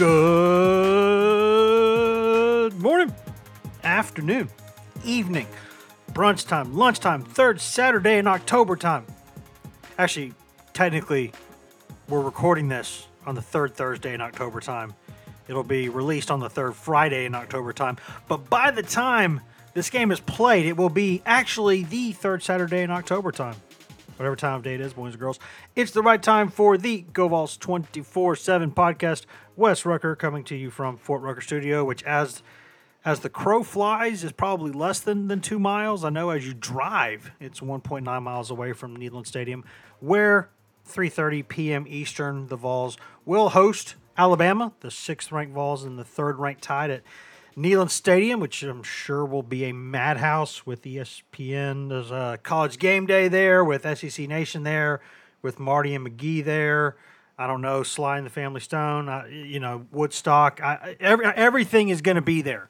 [0.00, 0.08] Good
[2.80, 3.14] morning,
[3.84, 4.48] afternoon,
[5.04, 5.46] evening,
[6.14, 9.04] brunch time, lunchtime, third Saturday in October time.
[9.98, 10.32] Actually,
[10.72, 11.34] technically,
[12.08, 14.94] we're recording this on the third Thursday in October time.
[15.48, 17.98] It'll be released on the third Friday in October time.
[18.26, 19.42] But by the time
[19.74, 23.56] this game is played, it will be actually the third Saturday in October time.
[24.20, 25.38] Whatever time of day it is, boys and girls.
[25.74, 29.24] It's the right time for the GoVols 24 7 podcast.
[29.56, 32.42] Wes Rucker coming to you from Fort Rucker Studio, which, as
[33.02, 36.04] as the crow flies, is probably less than, than two miles.
[36.04, 39.64] I know as you drive, it's 1.9 miles away from Neyland Stadium,
[40.00, 40.50] where
[40.86, 41.86] 3:30 p.m.
[41.88, 47.02] Eastern, the Vols will host Alabama, the sixth-ranked Vols, and the third-ranked Tide at
[47.60, 51.90] Neyland Stadium, which I'm sure will be a madhouse with ESPN.
[51.90, 55.00] There's a college game day there with SEC Nation there,
[55.42, 56.96] with Marty and McGee there.
[57.38, 60.60] I don't know, Sly and the Family Stone, uh, you know, Woodstock.
[60.62, 62.68] I, I- every, everything is going to be there.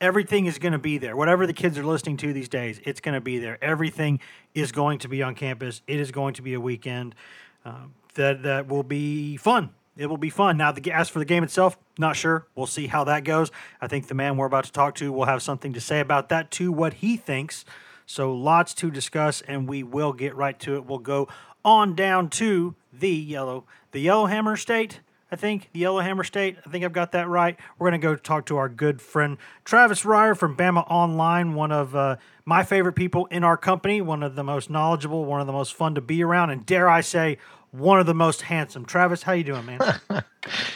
[0.00, 1.16] Everything is going to be there.
[1.16, 3.58] Whatever the kids are listening to these days, it's going to be there.
[3.62, 4.20] Everything
[4.54, 5.82] is going to be on campus.
[5.88, 7.16] It is going to be a weekend
[7.64, 9.70] um, that that will be fun.
[9.98, 10.56] It will be fun.
[10.56, 12.46] Now, the, as for the game itself, not sure.
[12.54, 13.50] We'll see how that goes.
[13.80, 16.28] I think the man we're about to talk to will have something to say about
[16.28, 17.64] that too, what he thinks.
[18.06, 20.86] So, lots to discuss, and we will get right to it.
[20.86, 21.28] We'll go
[21.64, 25.00] on down to the yellow, the Yellowhammer State.
[25.30, 26.56] I think the Yellowhammer State.
[26.64, 27.58] I think I've got that right.
[27.78, 31.94] We're gonna go talk to our good friend Travis Reier from Bama Online, one of
[31.94, 35.52] uh, my favorite people in our company, one of the most knowledgeable, one of the
[35.52, 37.36] most fun to be around, and dare I say,
[37.72, 38.84] one of the most handsome.
[38.84, 39.80] Travis, how you doing, man?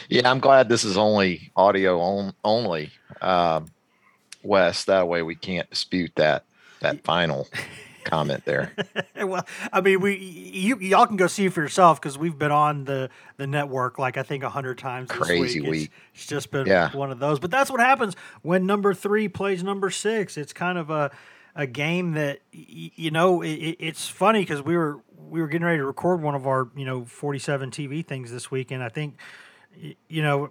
[0.08, 2.90] Yeah, I'm glad this is only audio on, only,
[3.22, 3.68] um,
[4.42, 4.84] Wes.
[4.84, 6.44] That way we can't dispute that
[6.80, 7.48] that final
[8.04, 8.72] comment there.
[9.16, 12.84] well, I mean, we you y'all can go see for yourself because we've been on
[12.84, 15.08] the the network like I think a hundred times.
[15.08, 15.68] This Crazy week.
[15.68, 15.90] It's- week.
[16.14, 16.94] It's, just been Yeah.
[16.94, 17.38] one of those.
[17.38, 20.36] But that's what happens when number three plays number six.
[20.36, 21.10] It's kind of a
[21.54, 23.40] a game that y- you know.
[23.40, 24.98] It- it's funny because we were
[25.32, 28.30] we were getting ready to record one of our you know forty seven TV things
[28.30, 29.16] this week, and I think
[30.08, 30.50] you know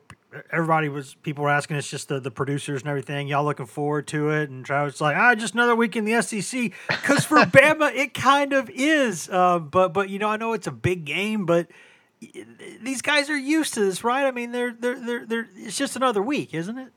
[0.52, 4.08] everybody was people were asking us just the, the producers and everything y'all looking forward
[4.08, 4.50] to it?
[4.50, 8.54] And Travis like ah just another week in the SEC because for Bama it kind
[8.54, 11.68] of is uh, but but you know I know it's a big game but
[12.82, 14.26] these guys are used to this right?
[14.26, 16.92] I mean they're they're they're, they're it's just another week isn't it?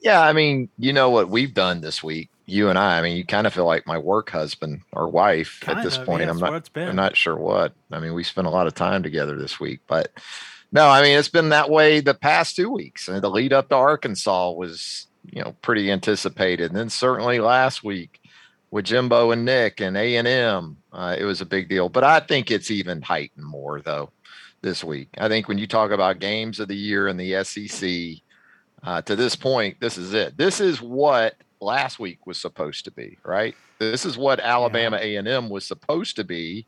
[0.00, 2.98] Yeah, I mean, you know what we've done this week, you and I.
[2.98, 5.98] I mean, you kind of feel like my work husband or wife Kind at this
[5.98, 6.22] of, point.
[6.22, 6.52] yeah, I'm not.
[6.52, 6.88] what it's been.
[6.88, 7.74] I'm not sure what.
[7.90, 10.12] I mean, we spent a lot of time together this week, but
[10.72, 13.08] no, I mean, it's been that way the past two weeks.
[13.08, 16.70] And the lead up to Arkansas was, you know, pretty anticipated.
[16.70, 18.20] And then certainly last week
[18.70, 21.88] with Jimbo and Nick and A and M, uh, it was a big deal.
[21.88, 24.10] But I think it's even heightened more though
[24.62, 25.08] this week.
[25.18, 28.22] I think when you talk about games of the year in the SEC,
[28.82, 30.36] uh, to this point, this is it.
[30.36, 33.54] This is what last week was supposed to be, right?
[33.78, 36.66] This is what Alabama A and M was supposed to be,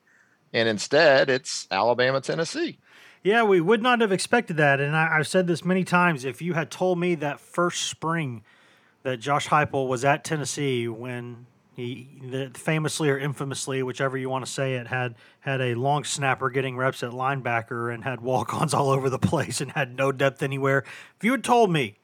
[0.53, 2.79] and instead, it's Alabama Tennessee.
[3.23, 4.81] Yeah, we would not have expected that.
[4.81, 6.25] And I, I've said this many times.
[6.25, 8.43] If you had told me that first spring
[9.03, 14.45] that Josh Heupel was at Tennessee when he the, famously or infamously, whichever you want
[14.45, 18.75] to say it, had had a long snapper getting reps at linebacker and had walk-ons
[18.75, 20.85] all over the place and had no depth anywhere.
[21.17, 21.97] If you had told me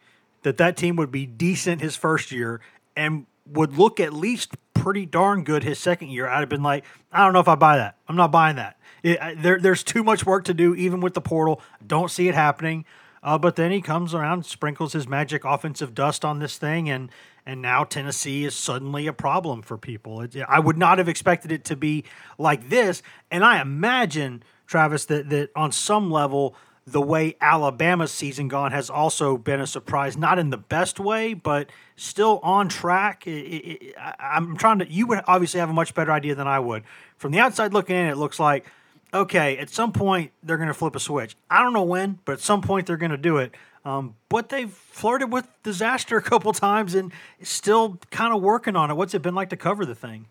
[0.43, 2.61] that that team would be decent his first year
[2.96, 6.85] and would look at least pretty darn good his second year, I'd have been like,
[7.12, 7.96] I don't know if I buy that.
[8.08, 8.79] I'm not buying that.
[9.02, 11.61] It, I- there, there's too much work to do, even with the portal.
[11.87, 12.85] Don't see it happening.
[13.23, 17.11] Uh, but then he comes around, sprinkles his magic offensive dust on this thing, and
[17.46, 20.20] and now Tennessee is suddenly a problem for people.
[20.20, 22.05] It, I would not have expected it to be
[22.37, 26.55] like this, and I imagine Travis that that on some level
[26.87, 31.33] the way Alabama's season gone has also been a surprise, not in the best way,
[31.33, 33.27] but still on track.
[33.27, 34.91] It, it, I, am trying to.
[34.91, 36.83] You would obviously have a much better idea than I would.
[37.17, 38.67] From the outside looking in, it looks like
[39.15, 39.57] okay.
[39.57, 41.37] At some point, they're going to flip a switch.
[41.49, 43.55] I don't know when, but at some point, they're going to do it.
[43.87, 48.91] Um, but they've flirted with disaster a couple times and still kind of working on
[48.91, 48.95] it.
[48.95, 50.27] What's it been like to cover the thing?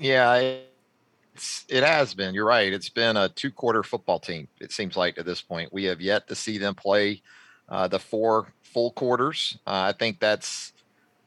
[0.00, 0.60] Yeah,
[1.34, 2.34] it's, it has been.
[2.34, 2.72] You're right.
[2.72, 5.72] It's been a two quarter football team, it seems like at this point.
[5.72, 7.22] We have yet to see them play
[7.68, 9.58] uh, the four full quarters.
[9.66, 10.72] Uh, I think that's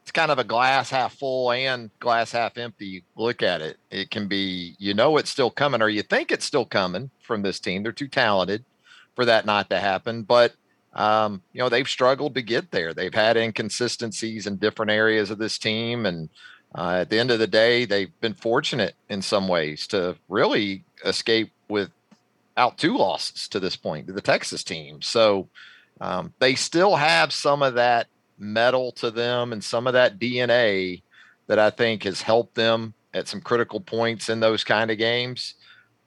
[0.04, 3.78] it's kind of a glass half full and glass half empty look at it.
[3.90, 7.42] It can be, you know, it's still coming, or you think it's still coming from
[7.42, 7.82] this team.
[7.82, 8.64] They're too talented
[9.16, 10.22] for that not to happen.
[10.22, 10.54] But,
[10.94, 12.94] um, you know, they've struggled to get there.
[12.94, 16.06] They've had inconsistencies in different areas of this team.
[16.06, 16.30] And,
[16.78, 20.84] uh, at the end of the day, they've been fortunate in some ways to really
[21.06, 25.02] escape without two losses to this point to the Texas team.
[25.02, 25.48] So
[26.02, 28.08] um, they still have some of that
[28.38, 31.02] metal to them and some of that DNA
[31.48, 35.54] that I think has helped them at some critical points in those kind of games.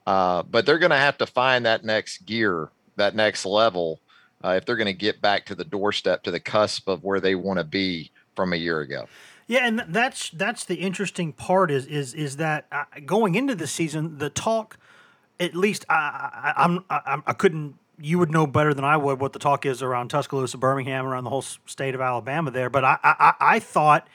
[0.06, 4.00] Uh, but they're going to have to find that next gear, that next level,
[4.44, 7.20] uh, if they're going to get back to the doorstep, to the cusp of where
[7.20, 9.06] they want to be from a year ago.
[9.48, 13.66] Yeah, and that's that's the interesting part is is is that uh, going into the
[13.66, 14.76] season, the talk,
[15.40, 17.76] at least I, I I'm I, I couldn't.
[18.00, 21.24] You would know better than I would what the talk is around Tuscaloosa, Birmingham, around
[21.24, 22.68] the whole state of Alabama there.
[22.68, 24.06] But I I, I thought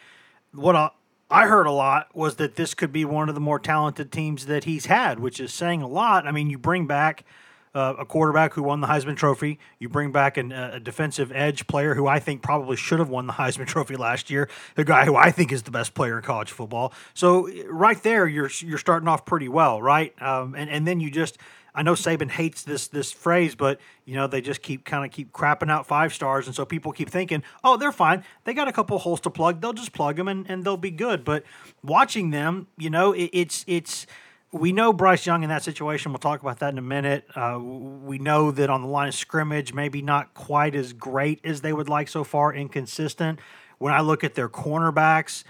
[0.53, 0.91] what I,
[1.31, 4.45] I heard a lot was that this could be one of the more talented teams
[4.45, 6.27] that he's had, which is saying a lot.
[6.27, 7.25] I mean, you bring back
[7.73, 9.59] uh, a quarterback who won the Heisman Trophy.
[9.79, 13.27] You bring back an, a defensive edge player who I think probably should have won
[13.27, 14.49] the Heisman Trophy last year.
[14.75, 16.93] The guy who I think is the best player in college football.
[17.13, 20.13] So right there, you're you're starting off pretty well, right?
[20.21, 21.37] Um, and and then you just.
[21.75, 25.09] I know Saban hates this this phrase, but you know they just keep kind of
[25.09, 28.23] keep crapping out five stars, and so people keep thinking, oh, they're fine.
[28.43, 29.59] They got a couple holes to plug.
[29.59, 31.25] They'll just plug them, and, and they'll be good.
[31.25, 31.43] But
[31.83, 34.05] watching them, you know, it, it's it's
[34.53, 36.11] we know Bryce Young in that situation.
[36.11, 37.25] We'll talk about that in a minute.
[37.35, 41.61] Uh, we know that on the line of scrimmage, maybe not quite as great as
[41.61, 43.39] they would like so far, inconsistent.
[43.79, 45.43] When I look at their cornerbacks,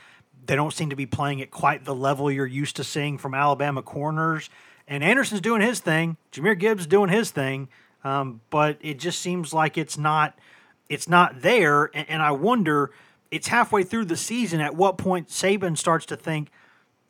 [0.45, 3.33] they don't seem to be playing at quite the level you're used to seeing from
[3.33, 4.49] Alabama corners.
[4.87, 6.15] And Anderson's doing his thing.
[6.31, 7.67] Jahmyr Gibbs doing his thing.
[8.05, 10.39] Um, but it just seems like it's not
[10.87, 11.89] it's not there.
[11.93, 12.91] And, and I wonder,
[13.31, 14.61] it's halfway through the season.
[14.61, 16.51] At what point Saban starts to think,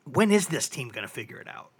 [0.04, 1.70] when is this team going to figure it out?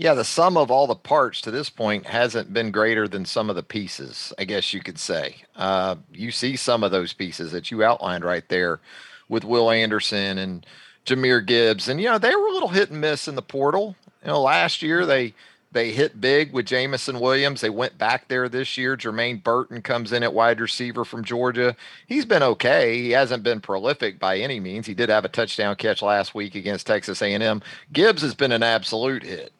[0.00, 3.50] Yeah, the sum of all the parts to this point hasn't been greater than some
[3.50, 5.42] of the pieces, I guess you could say.
[5.54, 8.80] Uh, you see some of those pieces that you outlined right there
[9.28, 10.64] with Will Anderson and
[11.04, 11.86] Jahmyr Gibbs.
[11.86, 13.94] And, you know, they were a little hit and miss in the portal.
[14.22, 15.34] You know, last year they
[15.70, 17.60] they hit big with Jameson Williams.
[17.60, 18.96] They went back there this year.
[18.96, 21.76] Jermaine Burton comes in at wide receiver from Georgia.
[22.06, 23.02] He's been okay.
[23.02, 24.86] He hasn't been prolific by any means.
[24.86, 27.60] He did have a touchdown catch last week against Texas A&M.
[27.92, 29.52] Gibbs has been an absolute hit.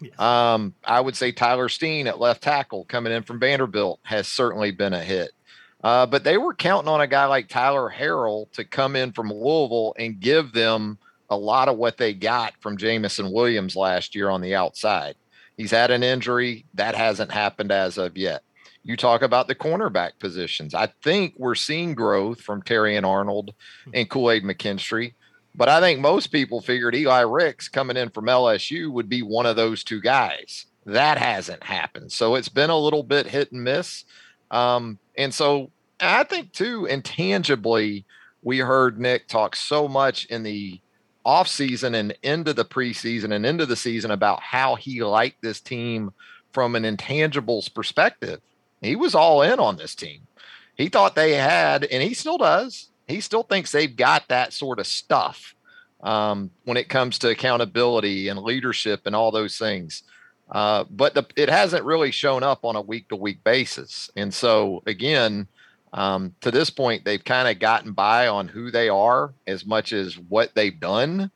[0.10, 0.18] Yes.
[0.18, 4.70] Um, I would say Tyler Steen at left tackle coming in from Vanderbilt has certainly
[4.70, 5.30] been a hit.
[5.84, 9.30] Uh, but they were counting on a guy like Tyler Harrell to come in from
[9.30, 10.98] Louisville and give them
[11.28, 15.14] a lot of what they got from Jameson Williams last year on the outside.
[15.56, 18.42] He's had an injury that hasn't happened as of yet.
[18.82, 20.74] You talk about the cornerback positions.
[20.74, 23.54] I think we're seeing growth from Terrion Arnold
[23.92, 25.14] and Kool Aid McKinstry.
[25.54, 29.46] But I think most people figured Eli Ricks coming in from LSU would be one
[29.46, 30.66] of those two guys.
[30.86, 32.12] That hasn't happened.
[32.12, 34.04] So it's been a little bit hit and miss.
[34.50, 38.04] Um, and so I think, too, intangibly,
[38.42, 40.80] we heard Nick talk so much in the
[41.26, 46.12] offseason and into the preseason and into the season about how he liked this team
[46.52, 48.40] from an intangibles perspective.
[48.80, 50.26] He was all in on this team.
[50.76, 54.78] He thought they had, and he still does, he still thinks they've got that sort
[54.78, 55.54] of stuff
[56.02, 60.02] um, when it comes to accountability and leadership and all those things.
[60.50, 64.10] Uh, but the, it hasn't really shown up on a week to week basis.
[64.16, 65.46] And so, again,
[65.92, 69.92] um, to this point, they've kind of gotten by on who they are as much
[69.92, 71.30] as what they've done.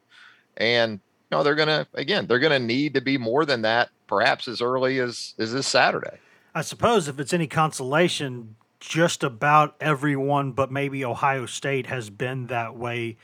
[0.56, 3.62] And, you know, they're going to, again, they're going to need to be more than
[3.62, 6.18] that, perhaps as early as, as this Saturday.
[6.54, 12.48] I suppose if it's any consolation, just about everyone, but maybe Ohio State has been
[12.48, 13.16] that way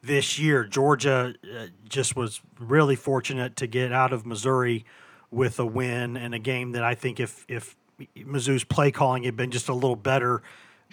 [0.00, 0.64] this year.
[0.64, 4.84] Georgia uh, just was really fortunate to get out of Missouri
[5.30, 7.74] with a win and a game that I think if if
[8.16, 10.42] Mizzou's play calling had been just a little better,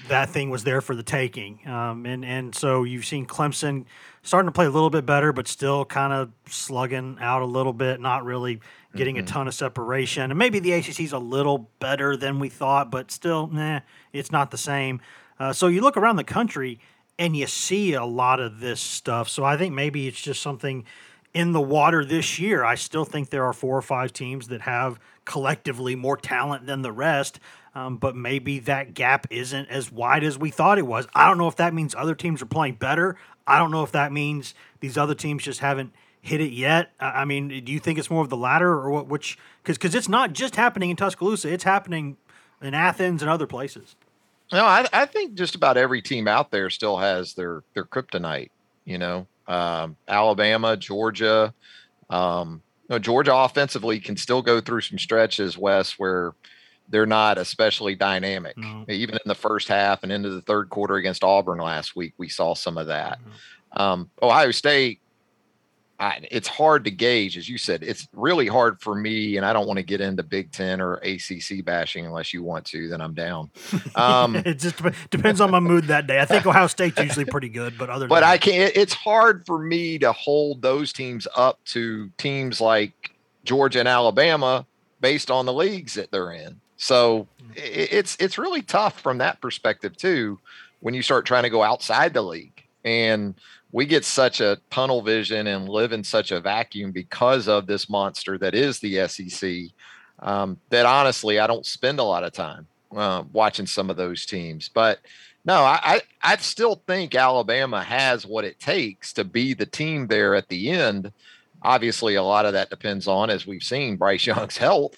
[0.07, 1.59] that thing was there for the taking.
[1.67, 3.85] Um, and and so you've seen Clemson
[4.23, 7.73] starting to play a little bit better, but still kind of slugging out a little
[7.73, 8.59] bit, not really
[8.95, 9.25] getting mm-hmm.
[9.25, 10.31] a ton of separation.
[10.31, 13.81] And maybe the ACC is a little better than we thought, but still, nah,
[14.13, 15.01] it's not the same.
[15.39, 16.79] Uh, so you look around the country
[17.17, 19.29] and you see a lot of this stuff.
[19.29, 20.85] So I think maybe it's just something
[21.33, 22.63] in the water this year.
[22.63, 26.81] I still think there are four or five teams that have collectively more talent than
[26.81, 27.39] the rest.
[27.73, 31.07] Um, but maybe that gap isn't as wide as we thought it was.
[31.13, 33.17] I don't know if that means other teams are playing better.
[33.45, 35.93] I don't know if that means these other teams just haven't
[36.25, 36.91] hit it yet.
[36.99, 39.07] I mean, do you think it's more of the latter or what?
[39.07, 42.17] Which because because it's not just happening in Tuscaloosa; it's happening
[42.61, 43.95] in Athens and other places.
[44.51, 48.49] No, I, I think just about every team out there still has their their kryptonite.
[48.85, 51.53] You know, um, Alabama, Georgia.
[52.09, 56.33] Um, you know, Georgia offensively can still go through some stretches, Wes, where
[56.89, 58.57] they're not especially dynamic.
[58.57, 58.85] No.
[58.89, 62.29] Even in the first half and into the third quarter against Auburn last week, we
[62.29, 63.19] saw some of that.
[63.71, 64.99] Um, Ohio State,
[65.97, 67.81] I, it's hard to gauge, as you said.
[67.81, 70.95] It's really hard for me, and I don't want to get into Big Ten or
[70.95, 72.89] ACC bashing unless you want to.
[72.89, 73.51] Then I'm down.
[73.95, 76.19] Um, it just depends on my mood that day.
[76.19, 78.07] I think Ohio State's usually pretty good, but other.
[78.07, 78.75] But I can't.
[78.75, 83.11] It's hard for me to hold those teams up to teams like
[83.45, 84.65] Georgia and Alabama
[84.99, 86.59] based on the leagues that they're in.
[86.75, 90.39] So it's it's really tough from that perspective too
[90.81, 93.35] when you start trying to go outside the league and
[93.75, 97.89] we get such a tunnel vision and live in such a vacuum because of this
[97.89, 99.51] monster that is the SEC
[100.19, 104.25] um, that honestly I don't spend a lot of time uh, watching some of those
[104.25, 104.69] teams.
[104.69, 104.99] But
[105.43, 110.07] no I, I I still think Alabama has what it takes to be the team
[110.07, 111.11] there at the end.
[111.61, 114.95] Obviously a lot of that depends on as we've seen Bryce Young's health.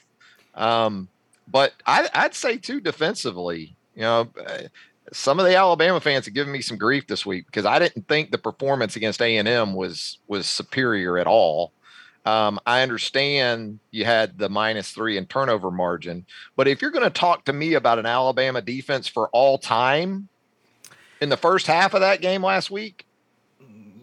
[0.53, 1.07] Um,
[1.47, 4.29] but I, I'd say too defensively, you know,
[5.13, 8.07] some of the Alabama fans have given me some grief this week because I didn't
[8.07, 11.73] think the performance against A and M was was superior at all.
[12.25, 16.25] Um, I understand you had the minus three in turnover margin,
[16.57, 20.27] but if you're going to talk to me about an Alabama defense for all time,
[21.21, 23.05] in the first half of that game last week,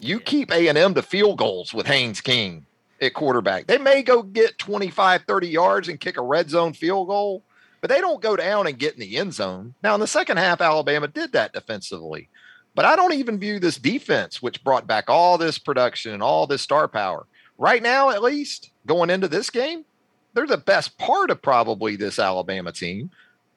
[0.00, 2.66] you keep A and M to field goals with Haynes King
[3.00, 3.66] at quarterback.
[3.66, 7.42] They may go get 25, 30 yards and kick a red zone field goal,
[7.84, 9.74] but they don't go down and get in the end zone.
[9.82, 12.30] Now, in the second half, Alabama did that defensively.
[12.74, 16.46] But I don't even view this defense, which brought back all this production and all
[16.46, 17.26] this star power.
[17.58, 19.84] Right now, at least, going into this game,
[20.32, 23.10] they're the best part of probably this Alabama team,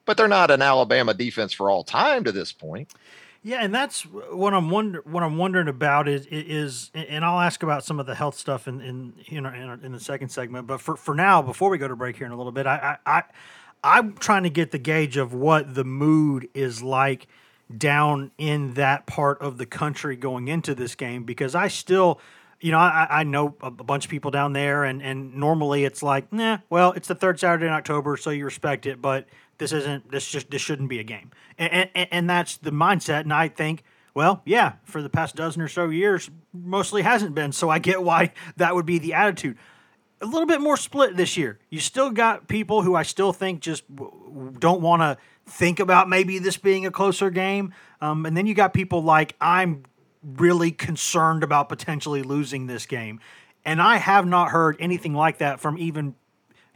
[0.04, 2.92] but they're not an Alabama defense for all time to this point.
[3.42, 7.62] Yeah, and that's what I'm wonder what I'm wondering about is is and I'll ask
[7.62, 10.66] about some of the health stuff in in you know in, in the second segment.
[10.66, 12.98] But for for now, before we go to break here in a little bit, I
[13.06, 13.22] I, I
[13.82, 17.26] I'm trying to get the gauge of what the mood is like
[17.76, 22.20] down in that part of the country going into this game because I still
[22.60, 26.02] you know, I, I know a bunch of people down there, and, and normally it's
[26.02, 29.26] like, nah, well, it's the third Saturday in October, so you respect it, but
[29.58, 31.30] this isn't, this just, this shouldn't be a game.
[31.56, 33.20] And, and, and that's the mindset.
[33.20, 37.52] And I think, well, yeah, for the past dozen or so years, mostly hasn't been.
[37.52, 39.56] So I get why that would be the attitude.
[40.20, 41.58] A little bit more split this year.
[41.70, 43.84] You still got people who I still think just
[44.58, 47.72] don't want to think about maybe this being a closer game.
[48.00, 49.84] Um, and then you got people like, I'm
[50.22, 53.20] really concerned about potentially losing this game.
[53.64, 56.14] And I have not heard anything like that from even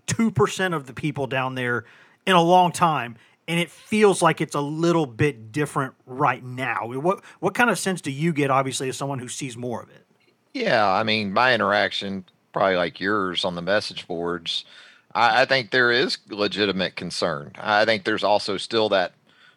[0.07, 1.85] 2% of the people down there
[2.27, 3.17] in a long time.
[3.49, 6.87] And it feels like it's a little bit different right now.
[6.87, 9.91] What what kind of sense do you get, obviously, as someone who sees more of
[9.91, 10.07] it?
[10.55, 14.65] Yeah, I mean, my interaction, probably like yours on the message boards,
[15.15, 17.53] I, I think there is legitimate concern.
[17.59, 19.13] I think there's also still that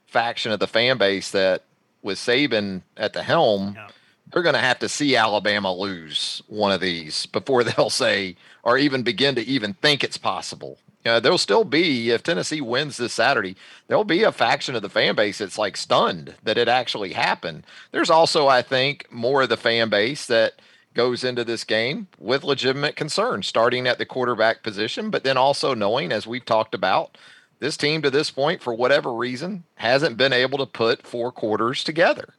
[0.07, 1.63] faction of the fan base that
[2.01, 3.87] with Saban at the helm, yeah.
[4.31, 8.77] they're going to have to see Alabama lose one of these before they'll say or
[8.77, 10.77] even begin to even think it's possible.
[11.03, 13.55] There'll still be if Tennessee wins this Saturday,
[13.87, 17.63] there'll be a faction of the fan base that's like stunned that it actually happened.
[17.91, 20.53] There's also, I think, more of the fan base that
[20.95, 25.75] goes into this game with legitimate concern, starting at the quarterback position, but then also
[25.75, 27.17] knowing, as we've talked about,
[27.59, 31.83] this team to this point, for whatever reason, hasn't been able to put four quarters
[31.83, 32.33] together.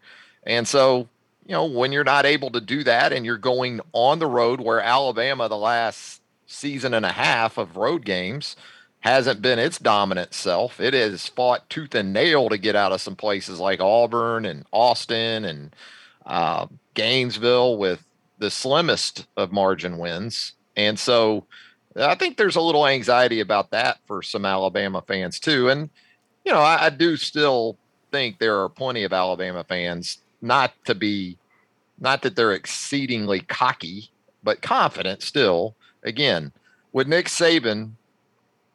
[0.44, 1.08] And so,
[1.46, 4.60] you know, when you're not able to do that and you're going on the road
[4.60, 8.56] where Alabama, the last season and a half of road games,
[9.00, 10.80] hasn't been its dominant self.
[10.80, 14.64] It has fought tooth and nail to get out of some places like Auburn and
[14.72, 15.74] Austin and
[16.24, 18.04] uh, Gainesville with
[18.38, 20.52] the slimmest of margin wins.
[20.76, 21.46] And so,
[21.98, 25.70] I think there's a little anxiety about that for some Alabama fans too.
[25.70, 25.88] And,
[26.44, 27.78] you know, I, I do still
[28.12, 31.38] think there are plenty of Alabama fans not to be,
[31.98, 34.10] not that they're exceedingly cocky,
[34.42, 35.74] but confident still.
[36.02, 36.52] Again,
[36.92, 37.92] with Nick Saban,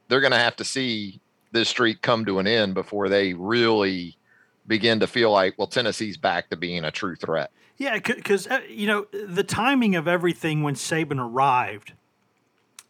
[0.08, 1.20] they're going to have to see
[1.51, 4.18] this streak come to an end before they really
[4.68, 7.51] begin to feel like, well, Tennessee's back to being a true threat.
[7.81, 11.93] Yeah, because uh, you know the timing of everything when Saban arrived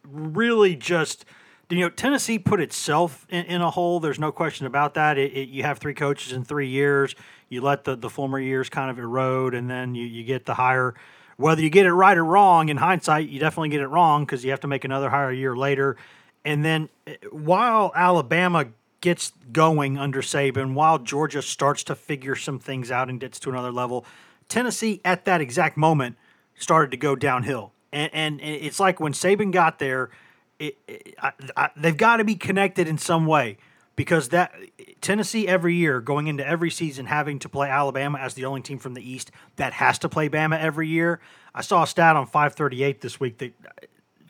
[0.06, 1.24] really just
[1.70, 4.00] you know Tennessee put itself in, in a hole.
[4.00, 5.16] There's no question about that.
[5.16, 7.14] It, it, you have three coaches in three years.
[7.48, 10.52] You let the, the former years kind of erode, and then you, you get the
[10.52, 10.92] hire.
[11.38, 14.44] Whether you get it right or wrong, in hindsight, you definitely get it wrong because
[14.44, 15.96] you have to make another hire a year later.
[16.44, 18.66] And then uh, while Alabama
[19.00, 23.48] gets going under Saban, while Georgia starts to figure some things out and gets to
[23.48, 24.04] another level,
[24.52, 26.16] Tennessee at that exact moment
[26.54, 27.72] started to go downhill.
[27.90, 30.10] And, and it's like when Saban got there,
[30.58, 33.56] it, it, I, I, they've got to be connected in some way
[33.96, 34.54] because that
[35.00, 38.78] Tennessee every year going into every season having to play Alabama as the only team
[38.78, 41.20] from the East that has to play Bama every year.
[41.54, 43.54] I saw a stat on 538 this week that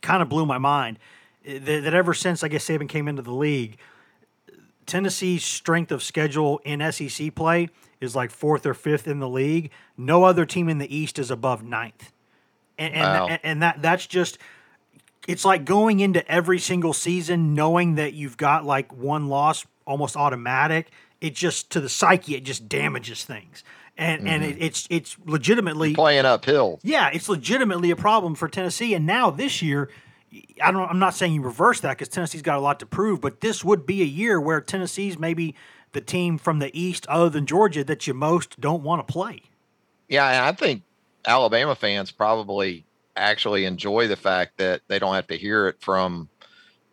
[0.02, 1.00] kind of blew my mind.
[1.44, 3.76] That, ever since I guess Saban came into the league,
[4.86, 7.68] Tennessee's strength of schedule in SEC play
[8.00, 9.70] is like fourth or fifth in the league.
[9.96, 12.12] No other team in the East is above ninth,
[12.78, 13.38] and and, wow.
[13.42, 14.38] and, that that's just
[15.28, 20.16] it's like going into every single season knowing that you've got like one loss almost
[20.16, 20.90] automatic.
[21.20, 23.62] It just to the psyche, it just damages things.
[23.96, 24.28] And, mm-hmm.
[24.28, 26.80] and it, it's it's legitimately You're playing uphill.
[26.82, 28.94] Yeah, it's legitimately a problem for Tennessee.
[28.94, 29.88] And now this year,
[30.62, 30.88] I don't.
[30.88, 33.64] I'm not saying you reverse that because Tennessee's got a lot to prove, but this
[33.64, 35.54] would be a year where Tennessee's maybe
[35.92, 39.42] the team from the East, other than Georgia, that you most don't want to play.
[40.08, 40.82] Yeah, I think
[41.26, 42.84] Alabama fans probably
[43.16, 46.28] actually enjoy the fact that they don't have to hear it from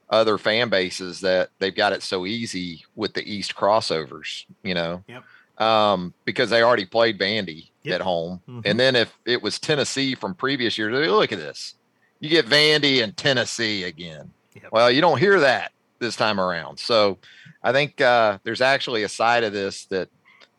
[0.09, 5.03] other fan bases that they've got it so easy with the East crossovers, you know.
[5.07, 5.23] Yep.
[5.61, 7.95] Um, because they already played Vandy yep.
[7.95, 8.41] at home.
[8.47, 8.61] Mm-hmm.
[8.63, 11.75] And then if it was Tennessee from previous years, look at this.
[12.19, 14.31] You get Vandy and Tennessee again.
[14.55, 14.71] Yep.
[14.71, 16.79] Well, you don't hear that this time around.
[16.79, 17.17] So
[17.63, 20.09] I think uh, there's actually a side of this that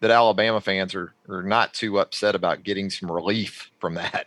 [0.00, 4.26] that Alabama fans are are not too upset about getting some relief from that.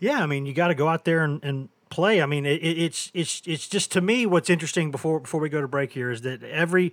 [0.00, 2.20] Yeah, I mean, you got to go out there and, and play.
[2.20, 5.60] I mean, it, it's it's it's just to me what's interesting before before we go
[5.60, 6.92] to break here is that every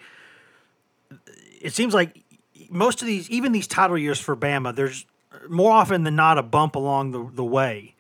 [1.59, 2.23] it seems like
[2.69, 5.05] most of these even these title years for Bama, there's
[5.49, 7.95] more often than not a bump along the, the way.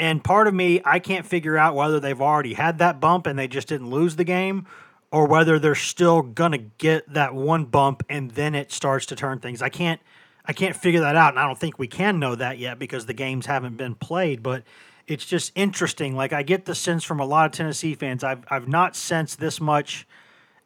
[0.00, 3.38] And part of me, I can't figure out whether they've already had that bump and
[3.38, 4.66] they just didn't lose the game,
[5.12, 9.40] or whether they're still gonna get that one bump and then it starts to turn
[9.40, 9.60] things.
[9.60, 10.00] I can't
[10.46, 13.04] I can't figure that out, and I don't think we can know that yet because
[13.04, 14.42] the games haven't been played.
[14.42, 14.64] But
[15.06, 16.16] it's just interesting.
[16.16, 19.38] Like I get the sense from a lot of Tennessee fans, I've I've not sensed
[19.38, 20.08] this much.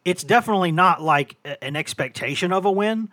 [0.04, 3.08] It's definitely not like an expectation of a win,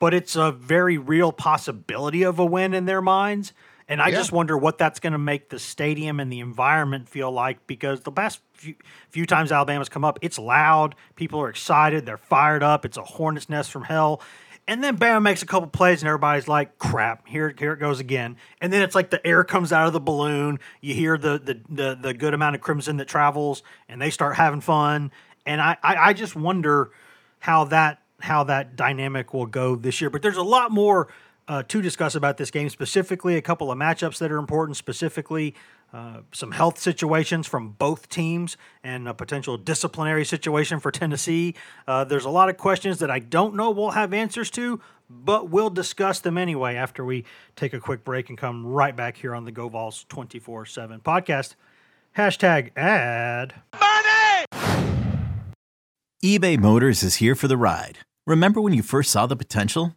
[0.00, 3.52] but it's a very real possibility of a win in their minds.
[3.90, 4.18] And I yeah.
[4.18, 8.02] just wonder what that's going to make the stadium and the environment feel like because
[8.02, 8.76] the past few,
[9.08, 10.94] few, times Alabama's come up, it's loud.
[11.16, 12.06] People are excited.
[12.06, 12.84] They're fired up.
[12.84, 14.22] It's a hornet's nest from hell.
[14.68, 17.98] And then Bama makes a couple plays and everybody's like, crap, here, here it goes
[17.98, 18.36] again.
[18.60, 20.60] And then it's like the air comes out of the balloon.
[20.80, 24.36] You hear the, the, the, the good amount of crimson that travels and they start
[24.36, 25.10] having fun.
[25.44, 26.92] And I, I, I just wonder
[27.40, 30.10] how that how that dynamic will go this year.
[30.10, 31.08] But there's a lot more–
[31.48, 35.54] uh, to discuss about this game specifically, a couple of matchups that are important, specifically
[35.92, 41.54] uh, some health situations from both teams and a potential disciplinary situation for Tennessee.
[41.86, 45.50] Uh, there's a lot of questions that I don't know we'll have answers to, but
[45.50, 47.24] we'll discuss them anyway after we
[47.56, 51.00] take a quick break and come right back here on the Go GoVols 24 7
[51.00, 51.56] podcast.
[52.16, 53.54] Hashtag ad.
[53.78, 54.46] Money!
[56.22, 57.98] eBay Motors is here for the ride.
[58.26, 59.96] Remember when you first saw the potential?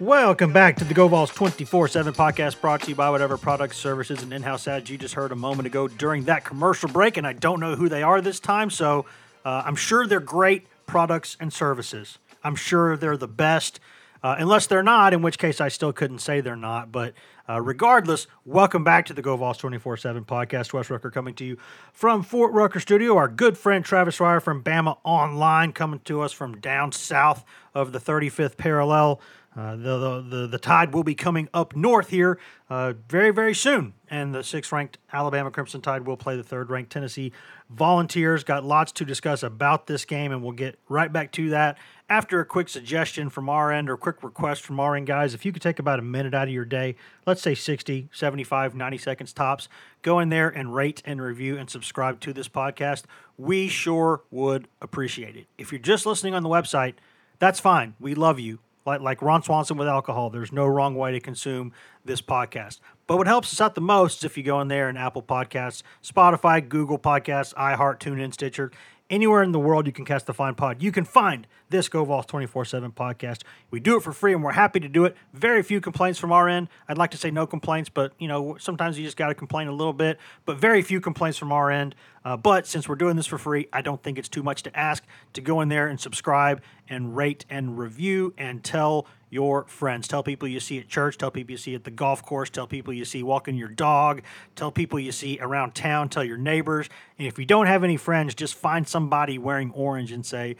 [0.00, 4.22] Welcome back to the GoVols 24 7 podcast brought to you by whatever products, services,
[4.22, 7.18] and in house ads you just heard a moment ago during that commercial break.
[7.18, 9.04] And I don't know who they are this time, so
[9.44, 12.18] uh, I'm sure they're great products and services.
[12.42, 13.78] I'm sure they're the best,
[14.22, 16.90] uh, unless they're not, in which case I still couldn't say they're not.
[16.90, 17.12] But
[17.46, 20.72] uh, regardless, welcome back to the GoVols 24 7 podcast.
[20.72, 21.58] Wes Rucker coming to you
[21.92, 23.18] from Fort Rucker Studio.
[23.18, 27.92] Our good friend Travis Reier from Bama Online coming to us from down south of
[27.92, 29.20] the 35th parallel.
[29.56, 33.94] Uh, the, the, the tide will be coming up north here uh, very very soon,
[34.08, 37.32] and the sixth ranked Alabama Crimson Tide will play the third ranked Tennessee
[37.68, 38.44] Volunteers.
[38.44, 42.38] Got lots to discuss about this game, and we'll get right back to that after
[42.38, 45.34] a quick suggestion from our end or quick request from our end, guys.
[45.34, 46.94] If you could take about a minute out of your day,
[47.26, 49.68] let's say 60, 75, 90 seconds tops,
[50.02, 53.02] go in there and rate and review and subscribe to this podcast.
[53.36, 55.46] We sure would appreciate it.
[55.58, 56.94] If you're just listening on the website,
[57.40, 57.94] that's fine.
[57.98, 60.30] We love you like like Ron Swanson with alcohol.
[60.30, 61.72] There's no wrong way to consume
[62.04, 62.80] this podcast.
[63.06, 65.22] But what helps us out the most is if you go in there and Apple
[65.22, 68.70] Podcasts, Spotify, Google Podcasts, iHeart, TuneIn, Stitcher,
[69.10, 70.82] anywhere in the world you can cast the fine pod.
[70.82, 73.42] You can find this GoVols 24 7 podcast.
[73.70, 75.16] We do it for free and we're happy to do it.
[75.34, 76.68] Very few complaints from our end.
[76.88, 79.68] I'd like to say no complaints, but you know, sometimes you just got to complain
[79.68, 81.94] a little bit, but very few complaints from our end.
[82.24, 84.78] Uh, but since we're doing this for free, I don't think it's too much to
[84.78, 90.08] ask to go in there and subscribe and rate and review and tell your friends.
[90.08, 92.66] Tell people you see at church, tell people you see at the golf course, tell
[92.66, 94.22] people you see walking your dog,
[94.56, 96.88] tell people you see around town, tell your neighbors.
[97.18, 100.56] And if you don't have any friends, just find somebody wearing orange and say,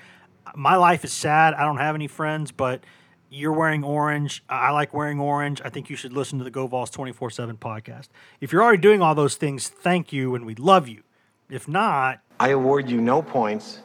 [0.54, 1.54] My life is sad.
[1.54, 2.84] I don't have any friends, but
[3.28, 4.42] you're wearing orange.
[4.48, 5.60] I like wearing orange.
[5.64, 8.08] I think you should listen to the Go GoVols 24 7 podcast.
[8.40, 11.02] If you're already doing all those things, thank you and we love you.
[11.48, 13.80] If not, I award you no points,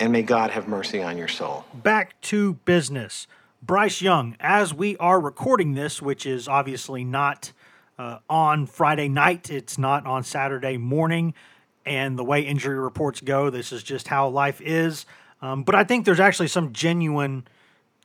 [0.00, 1.66] and may God have mercy on your soul.
[1.74, 3.26] back to business.
[3.64, 7.52] Bryce Young, as we are recording this, which is obviously not
[7.96, 11.32] uh, on Friday night, it's not on Saturday morning,
[11.86, 15.06] and the way injury reports go, this is just how life is.
[15.40, 17.46] Um, but I think there's actually some genuine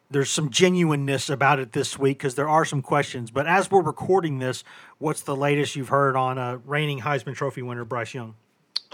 [0.09, 3.29] there's some genuineness about it this week because there are some questions.
[3.29, 4.63] But as we're recording this,
[4.99, 8.35] what's the latest you've heard on uh, reigning Heisman Trophy winner Bryce Young?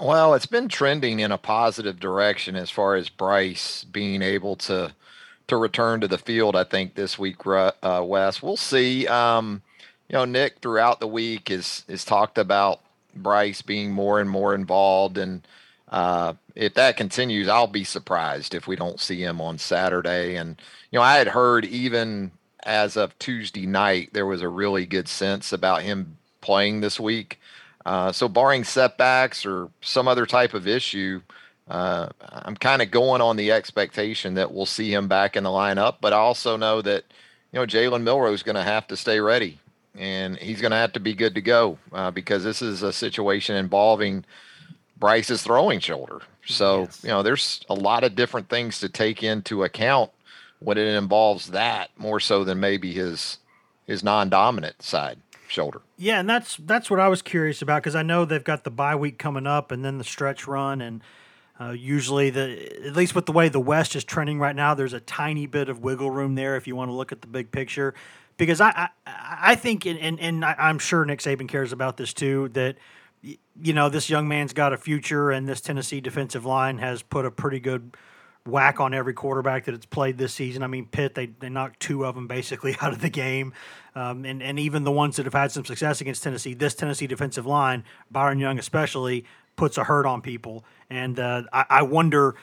[0.01, 4.95] Well, it's been trending in a positive direction as far as Bryce being able to
[5.47, 6.55] to return to the field.
[6.55, 8.41] I think this week, uh, Wes.
[8.41, 9.07] We'll see.
[9.07, 9.61] Um,
[10.09, 12.81] you know, Nick throughout the week is is talked about
[13.15, 15.45] Bryce being more and more involved, and
[15.89, 20.35] uh, if that continues, I'll be surprised if we don't see him on Saturday.
[20.35, 22.31] And you know, I had heard even
[22.65, 27.39] as of Tuesday night there was a really good sense about him playing this week.
[27.85, 31.21] Uh, so, barring setbacks or some other type of issue,
[31.69, 35.49] uh, I'm kind of going on the expectation that we'll see him back in the
[35.49, 35.97] lineup.
[36.01, 37.05] But I also know that
[37.51, 39.59] you know Jalen Milroe is going to have to stay ready,
[39.97, 42.91] and he's going to have to be good to go uh, because this is a
[42.93, 44.25] situation involving
[44.97, 46.21] Bryce's throwing shoulder.
[46.45, 47.03] So Yes.
[47.03, 50.11] you know, there's a lot of different things to take into account
[50.59, 53.37] when it involves that more so than maybe his
[53.85, 55.81] his non-dominant side shoulder.
[55.97, 58.71] Yeah, and that's that's what I was curious about because I know they've got the
[58.71, 61.01] bye week coming up and then the stretch run, and
[61.59, 64.93] uh, usually the at least with the way the West is trending right now, there's
[64.93, 67.51] a tiny bit of wiggle room there if you want to look at the big
[67.51, 67.93] picture.
[68.37, 72.13] Because I I, I think and and, and I'm sure Nick Saban cares about this
[72.13, 72.77] too that
[73.21, 77.25] you know this young man's got a future and this Tennessee defensive line has put
[77.25, 77.95] a pretty good
[78.45, 80.63] whack on every quarterback that it's played this season.
[80.63, 83.53] I mean, Pitt, they, they knocked two of them basically out of the game.
[83.95, 87.07] Um, and, and even the ones that have had some success against Tennessee, this Tennessee
[87.07, 90.65] defensive line, Byron Young especially, puts a hurt on people.
[90.89, 92.35] And uh, I, I wonder,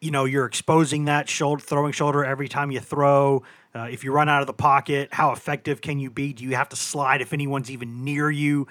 [0.00, 3.42] you know, you're exposing that shoulder, throwing shoulder every time you throw.
[3.74, 6.32] Uh, if you run out of the pocket, how effective can you be?
[6.32, 8.66] Do you have to slide if anyone's even near you?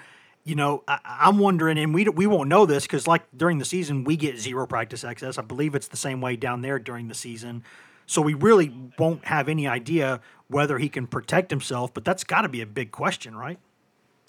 [0.48, 3.66] you know, I, I'm wondering, and we we won't know this because like during the
[3.66, 5.36] season we get zero practice access.
[5.36, 7.64] I believe it's the same way down there during the season,
[8.06, 11.92] so we really won't have any idea whether he can protect himself.
[11.92, 13.58] But that's got to be a big question, right?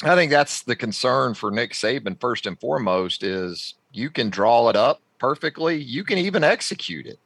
[0.04, 4.70] I think that's the concern for Nick Saban first and foremost is You can draw
[4.70, 5.78] it up perfectly.
[5.78, 7.20] You can even execute it.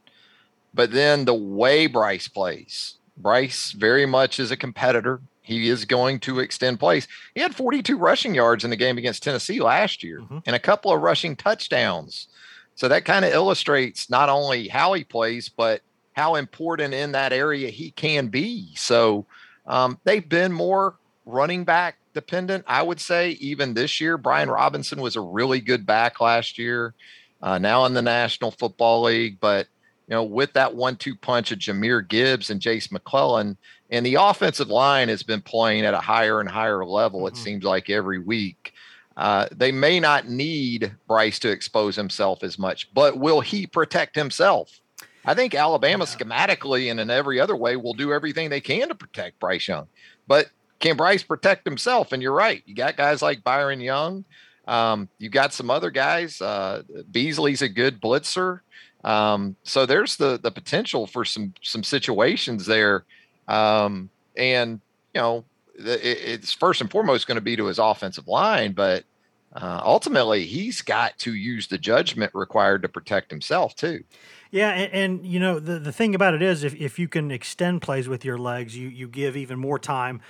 [0.74, 5.22] But then the way Bryce plays, Bryce very much is a competitor.
[5.44, 7.08] He is going to extend plays.
[7.36, 10.40] He had 42 rushing yards in the game against Tennessee last year mm-hmm.
[10.46, 12.28] and a couple of rushing touchdowns.
[12.76, 15.82] So that kind of illustrates not only how he plays, but
[16.14, 18.74] how important in that area he can be.
[18.76, 19.26] So
[19.68, 24.18] um, they've been more running back dependent, I would say, even this year.
[24.18, 26.94] Brian Robinson was a really good back last year,
[27.42, 29.40] uh, now in the National Football League.
[29.40, 29.68] But,
[30.08, 33.58] you know, with that one two punch of Jahmyr Gibbs and Jase McClellan,
[33.90, 37.36] and the offensive line has been playing at a higher and higher level, mm-hmm.
[37.36, 38.74] it seems like every week.
[39.16, 44.16] Uh, they may not need Bryce to expose himself as much, but will he protect
[44.16, 44.80] himself?
[45.26, 48.96] I think Alabama schematically and in every other way will do everything they can to
[48.96, 49.88] protect Bryce Young.
[50.28, 50.48] But
[50.84, 52.12] can Bryce protect himself?
[52.12, 52.62] And you're right.
[52.66, 54.26] You got guys like Byron Young.
[54.68, 56.42] Um, you got some other guys.
[56.42, 58.60] Uh, Beasley's a good blitzer.
[59.06, 63.06] Um, so there's the the potential for some some situations there.
[63.48, 64.82] Um, and
[65.14, 69.06] you know, it, it's first and foremost going to be to his offensive line, but
[69.54, 74.04] uh, ultimately he's got to use the judgment required to protect himself too.
[74.52, 77.32] Yeah, and, and, you know the the thing about it is, if, if you can
[77.32, 80.22] extend plays with your legs, you you give even more time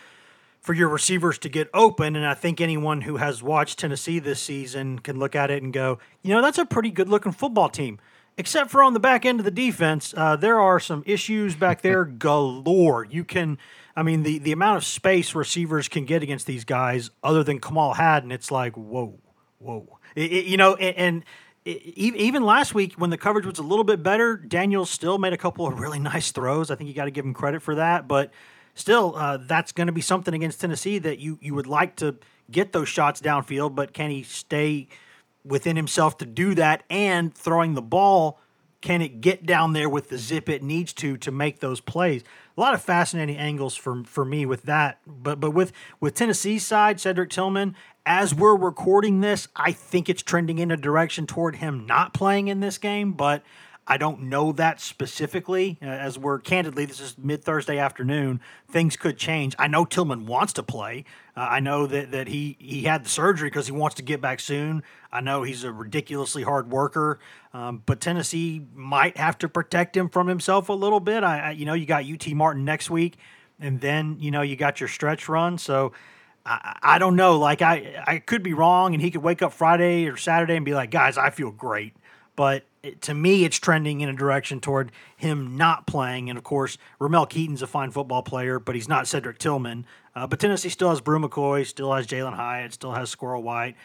[0.63, 2.15] for your receivers to get open.
[2.15, 5.73] And I think anyone who has watched Tennessee this season can look at it and
[5.73, 7.99] go, you know, that's a pretty good looking football team.
[8.35, 11.81] Except for on the back end of the defense, uh, there are some issues back
[11.81, 13.05] there galore.
[13.05, 13.59] You can,
[13.95, 17.59] I mean, the the amount of space receivers can get against these guys, other than
[17.59, 19.19] Kamal Hadden, it's like, whoa,
[19.59, 21.23] whoa, it, it, you know, and, and
[21.65, 25.37] even last week when the coverage was a little bit better, Daniels still made a
[25.37, 26.71] couple of really nice throws.
[26.71, 28.07] I think you got to give him credit for that.
[28.07, 28.31] But
[28.73, 32.15] still, uh, that's going to be something against Tennessee that you you would like to
[32.51, 33.75] get those shots downfield.
[33.75, 34.87] But can he stay
[35.45, 38.39] within himself to do that and throwing the ball?
[38.81, 42.23] Can it get down there with the zip it needs to to make those plays?
[42.57, 44.99] A lot of fascinating angles for for me with that.
[45.07, 50.21] But but with with Tennessee's side, Cedric Tillman as we're recording this, I think it's
[50.21, 53.43] trending in a direction toward him not playing in this game, but
[53.85, 55.77] I don't know that specifically.
[55.81, 58.39] As we're candidly, this is mid Thursday afternoon.
[58.69, 59.55] Things could change.
[59.59, 61.03] I know Tillman wants to play.
[61.35, 64.21] Uh, I know that, that he, he had the surgery because he wants to get
[64.21, 64.83] back soon.
[65.11, 67.19] I know he's a ridiculously hard worker,
[67.53, 71.23] um, but Tennessee might have to protect him from himself a little bit.
[71.23, 73.17] I, I you know you got UT Martin next week,
[73.59, 75.57] and then you know you got your stretch run.
[75.57, 75.91] So
[76.45, 77.37] I, I don't know.
[77.37, 80.63] Like I, I could be wrong, and he could wake up Friday or Saturday and
[80.63, 81.95] be like, "Guys, I feel great."
[82.35, 82.63] But
[83.01, 86.29] to me, it's trending in a direction toward him not playing.
[86.29, 89.85] And of course, Ramel Keyton's a fine football player, but he's not Cedric Tillman.
[90.15, 93.75] Uh, but Tennessee still has Bru McCoy, still has Jalen Hyatt, still has Squirrel White.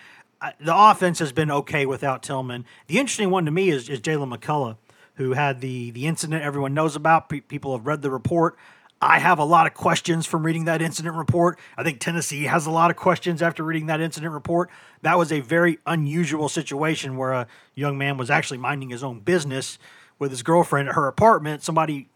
[0.40, 2.64] Uh, the offense has been okay without Tillman.
[2.86, 4.76] The interesting one to me is, is Jaylen McCollough,
[5.14, 7.28] who had the the incident everyone knows about.
[7.28, 8.56] Pe- people have read the report.
[9.00, 11.58] I have a lot of questions from reading that incident report.
[11.76, 14.70] I think Tennessee has a lot of questions after reading that incident report.
[15.02, 19.20] That was a very unusual situation where a young man was actually minding his own
[19.20, 19.78] business
[20.18, 21.62] with his girlfriend at her apartment.
[21.62, 22.08] Somebody,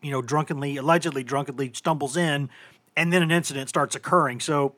[0.00, 2.50] you know, drunkenly, allegedly drunkenly stumbles in,
[2.96, 4.38] and then an incident starts occurring.
[4.38, 4.76] So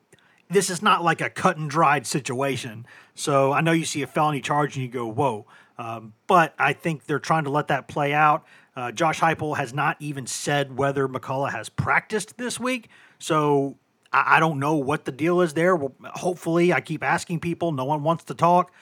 [0.49, 2.87] this is not like a cut and dried situation.
[3.15, 5.45] So I know you see a felony charge and you go, whoa.
[5.79, 8.45] Um, but I think they're trying to let that play out.
[8.77, 13.77] Uh, Josh Heupel has not even said whether McCollough has practiced this week, so
[14.13, 15.75] I, I don't know what the deal is there.
[15.75, 17.73] Well, hopefully, I keep asking people.
[17.73, 18.73] No one wants to talk.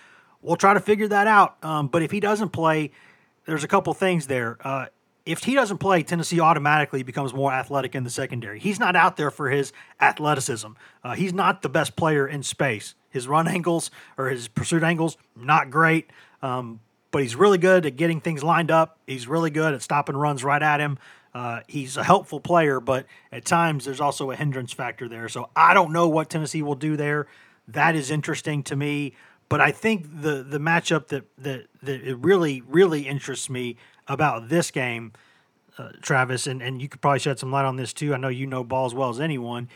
[0.43, 1.63] We'll try to figure that out.
[1.65, 2.93] Um, but if he doesn't play,
[3.47, 4.59] there's a couple things there.
[4.61, 4.87] Uh,
[5.29, 8.59] if he doesn't play, Tennessee automatically becomes more athletic in the secondary.
[8.59, 10.69] He's not out there for his athleticism.
[11.05, 12.95] Uh, he's not the best player in space.
[13.11, 16.11] His run angles or his pursuit angles, not great.
[16.41, 18.99] Um, but he's really good at getting things lined up.
[19.07, 20.99] He's really good at stopping runs right at him.
[21.35, 25.29] Uh, he's a helpful player, but at times there's also a hindrance factor there.
[25.29, 27.27] So I don't know what Tennessee will do there.
[27.69, 29.15] That is interesting to me.
[29.49, 34.49] But I think the the matchup that that that it really really interests me about
[34.51, 35.13] this game,
[35.79, 38.13] uh, Travis, and, and you could probably shed some light on this too.
[38.13, 39.69] I know you know ball as well as anyone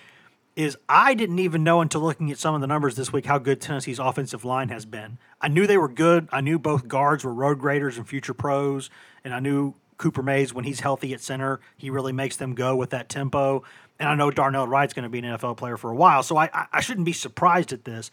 [0.55, 3.39] is I didn't even know until looking at some of the numbers this week how
[3.39, 5.19] good Tennessee's offensive line has been.
[5.41, 6.29] I knew they were good.
[6.31, 8.91] I knew both guards were road graders and future pros,
[9.25, 12.75] and I knew Cooper Mays when he's healthy at center, he really makes them go
[12.75, 13.63] with that tempo.
[13.99, 16.37] And I know Darnell Wright's going to be an NFL player for a while, so
[16.37, 18.11] I, I shouldn't be surprised at this.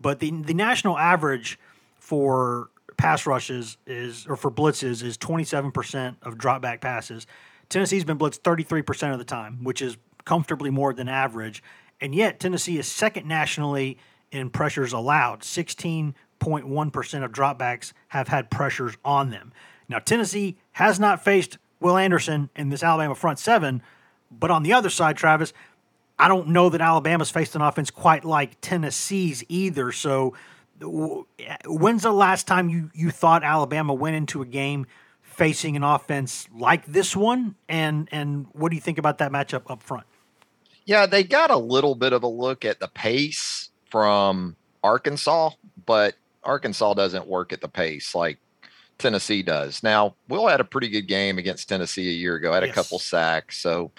[0.00, 1.58] But the the national average
[1.98, 7.26] for pass rushes is or for blitzes is 27% of drop back passes.
[7.68, 11.62] Tennessee's been blitzed 33% of the time, which is comfortably more than average.
[11.98, 13.96] And yet, Tennessee is second nationally
[14.30, 19.52] in pressures allowed 16.1% of dropbacks have had pressures on them.
[19.88, 23.82] Now, Tennessee has not faced Will Anderson in this Alabama front seven,
[24.30, 25.54] but on the other side, Travis,
[26.18, 29.92] I don't know that Alabama's faced an offense quite like Tennessee's either.
[29.92, 30.34] So,
[30.80, 34.86] when's the last time you, you thought Alabama went into a game
[35.22, 37.54] facing an offense like this one?
[37.68, 40.06] And and what do you think about that matchup up front?
[40.86, 45.50] Yeah, they got a little bit of a look at the pace from Arkansas,
[45.84, 48.38] but Arkansas doesn't work at the pace like
[48.98, 49.82] Tennessee does.
[49.82, 52.98] Now, Will had a pretty good game against Tennessee a year ago, had a couple
[52.98, 53.58] sacks.
[53.58, 53.90] So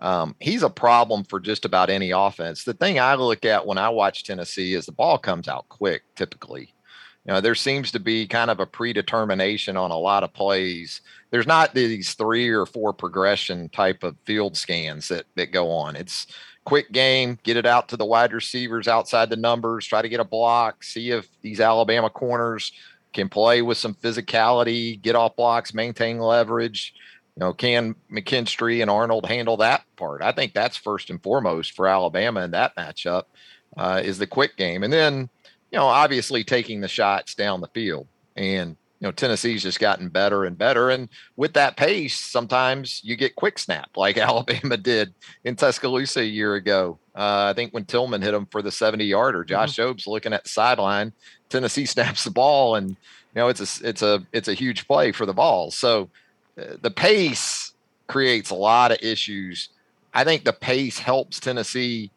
[0.00, 2.64] um, he's a problem for just about any offense.
[2.64, 6.02] The thing I look at when I watch Tennessee is the ball comes out quick
[6.14, 6.74] typically.
[7.26, 11.00] You know, there seems to be kind of a predetermination on a lot of plays.
[11.30, 15.96] There's not these three or four progression type of field scans that that go on.
[15.96, 16.26] It's
[16.64, 20.20] quick game, get it out to the wide receivers outside the numbers, try to get
[20.20, 22.72] a block, see if these Alabama corners
[23.12, 26.94] can play with some physicality, get off blocks, maintain leverage.
[27.36, 30.22] You know, can McKinstry and Arnold handle that part?
[30.22, 33.24] I think that's first and foremost for Alabama in that matchup
[33.76, 35.28] uh, is the quick game, and then
[35.74, 38.06] you know, obviously taking the shots down the field.
[38.36, 40.88] And you know, Tennessee's just gotten better and better.
[40.90, 46.24] And with that pace, sometimes you get quick snap like Alabama did in Tuscaloosa a
[46.24, 47.00] year ago.
[47.12, 49.82] Uh, I think when Tillman hit him for the 70 yarder, Josh mm-hmm.
[49.82, 51.12] Jobe's looking at the sideline.
[51.48, 52.96] Tennessee snaps the ball, and you
[53.34, 55.72] know it's a it's a it's a huge play for the ball.
[55.72, 56.08] So
[56.56, 57.72] uh, the pace
[58.06, 59.70] creates a lot of issues.
[60.14, 62.12] I think the pace helps Tennessee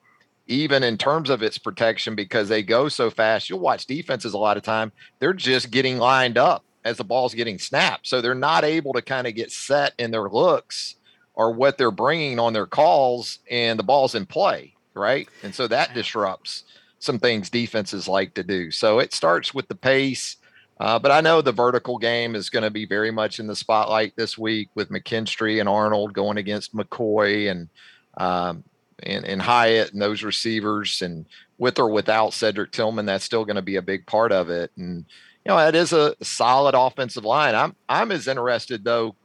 [0.47, 3.49] even in terms of its protection because they go so fast.
[3.49, 7.33] You'll watch defenses a lot of time; they're just getting lined up as the ball's
[7.33, 8.07] getting snapped.
[8.07, 10.95] So they're not able to kind of get set in their looks
[11.35, 15.27] or what they're bringing on their calls and the ball's in play, right?
[15.43, 16.63] And so that disrupts
[16.99, 18.71] some things defenses like to do.
[18.71, 20.37] So it starts with the pace.
[20.79, 23.55] Uh, but I know the vertical game is going to be very much in the
[23.55, 27.69] spotlight this week with McKinstry and Arnold going against McCoy and
[28.17, 28.63] um,
[29.03, 31.25] and, and Hyatt and those receivers and
[31.57, 34.71] with or without Cedric Tillman, that's still going to be a big part of it.
[34.77, 35.05] And
[35.45, 37.55] you know, it is a solid offensive line.
[37.55, 39.15] I'm I'm as interested though,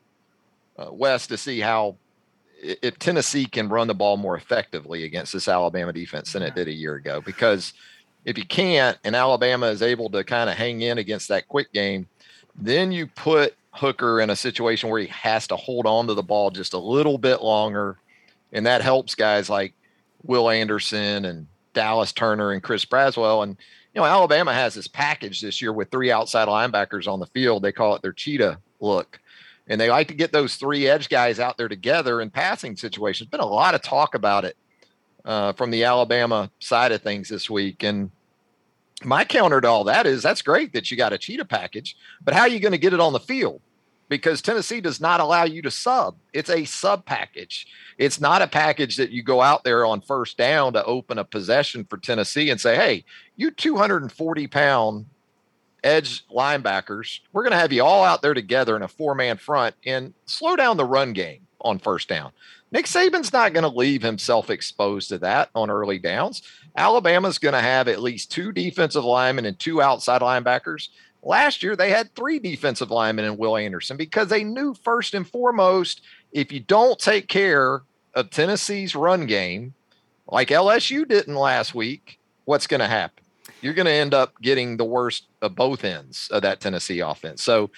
[0.79, 1.97] uh, Wes, to see how
[2.63, 6.69] if Tennessee can run the ball more effectively against this Alabama defense than it did
[6.69, 7.21] a year ago.
[7.21, 7.73] Because
[8.25, 11.73] if you can't, and Alabama is able to kind of hang in against that quick
[11.73, 12.07] game,
[12.55, 16.23] then you put Hooker in a situation where he has to hold on to the
[16.23, 17.97] ball just a little bit longer,
[18.53, 19.75] and that helps guys like
[20.23, 23.57] Will Anderson and Dallas Turner and Chris Braswell and
[23.95, 27.63] you know, Alabama has this package this year with three outside linebackers on the field.
[27.63, 29.21] They call it their cheetah look.
[29.69, 33.29] And they like to get those three edge guys out there together in passing situations.
[33.29, 34.57] Been a lot of talk about it
[35.25, 37.83] uh, from the Alabama side of things this week.
[37.83, 38.11] And
[39.05, 42.35] my counter to all that is that's great that you got a cheetah package, but
[42.35, 43.61] how are you going to get it on the field?
[44.13, 46.17] Because Tennessee does not allow you to sub.
[46.35, 47.67] It's a sub package.
[47.97, 51.25] It's not a package that you go out there on first down to open a
[51.25, 55.07] possession for Tennessee and say, hey, you 240 pound
[55.83, 59.39] edge linebackers, we're going to have you all out there together in a four man
[59.39, 62.33] front and slow down the run game on first down.
[62.71, 66.43] Nick Saban's not going to leave himself exposed to that on early downs.
[66.77, 70.89] Alabama's going to have at least two defensive linemen and two outside linebackers.
[71.23, 75.27] Last year, they had three defensive linemen and Will Anderson because they knew first and
[75.27, 76.01] foremost
[76.33, 77.83] if you don't take care
[78.15, 79.75] of Tennessee's run game,
[80.27, 83.23] like LSU didn't last week, what's going to happen?
[83.61, 87.43] You're going to end up getting the worst of both ends of that Tennessee offense.
[87.43, 87.71] So,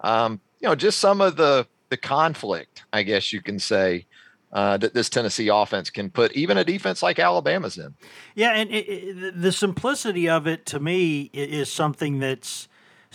[0.00, 4.06] um, you know, just some of the the conflict, I guess you can say,
[4.52, 7.94] uh, that this Tennessee offense can put even a defense like Alabama's in.
[8.34, 12.66] Yeah, and it, it, the simplicity of it to me is something that's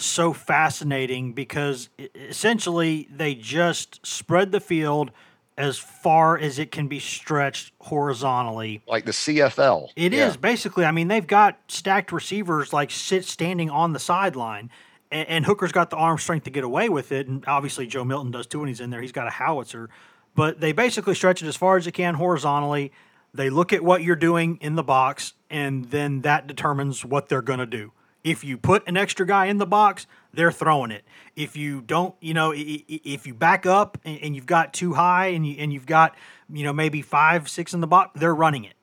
[0.06, 5.12] so fascinating because essentially they just spread the field
[5.58, 8.82] as far as it can be stretched horizontally.
[8.88, 9.90] Like the CFL.
[9.96, 10.28] It yeah.
[10.28, 10.86] is basically.
[10.86, 14.70] I mean, they've got stacked receivers like sit standing on the sideline,
[15.12, 18.04] and, and, Hooker's got the arm strength to get away with it, and obviously Joe
[18.04, 19.02] Milton does too when he's in there.
[19.02, 19.90] He's got a howitzer,
[20.36, 22.92] but they basically stretch it as far as they can horizontally.
[23.34, 27.42] They look at what you're doing in the box, and then that determines what they're
[27.42, 27.92] going to do.
[28.24, 31.04] If you put an extra guy in the box, they're throwing it.
[31.36, 35.46] If you don't, you know, if you back up and you've got too high and
[35.46, 36.16] you and you've got,
[36.52, 38.74] you know, maybe five, six in the box, they're running it.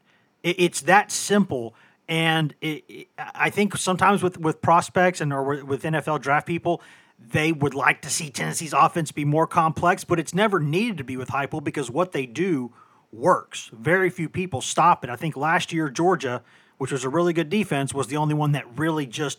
[0.43, 1.75] It's that simple.
[2.09, 6.83] And it, I think sometimes with with prospects and or with NFL draft people,
[7.19, 11.05] they would like to see Tennessee's offense be more complex, but it's never needed to
[11.05, 12.73] be with Heupel because what they do
[13.13, 13.71] works.
[13.73, 15.11] Very few people stop it.
[15.11, 16.43] I think last year Georgia,
[16.79, 19.39] which was a really good defense, was the only one that really just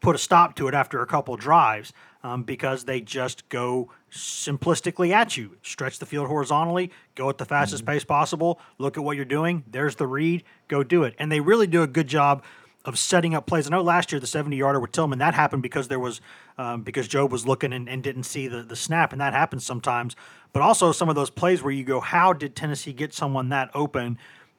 [0.00, 1.92] put a stop to it after a couple drives
[2.24, 5.56] um, because they just go simplistically at you.
[5.62, 7.94] Stretch the field horizontally, go at the fastest mm-hmm.
[7.94, 9.64] pace possible, look at what you're doing.
[9.70, 11.14] There's the read, go do it.
[11.18, 12.42] And they really do a good job
[12.84, 13.66] of setting up plays.
[13.66, 16.20] I know last year the 70 yarder with Tillman that happened because there was
[16.58, 19.64] um, because Jobe was looking and, and, didn't see the, the snap, and that happens
[19.64, 20.16] sometimes.
[20.52, 23.70] But also some of those plays where you go, how did Tennessee get someone that
[23.72, 24.18] open?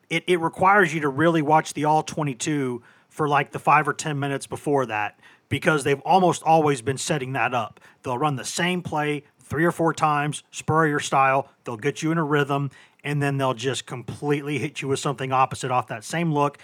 [0.10, 3.94] It, it requires you to really watch the all 22 for like the five or
[3.94, 7.80] 10 minutes before that because they've almost always been setting that up.
[8.02, 11.48] They'll run the same play three or four times, Spurrier style.
[11.64, 12.72] They'll get you in a rhythm,
[13.04, 16.58] and then they'll just completely hit you with something opposite off that same look.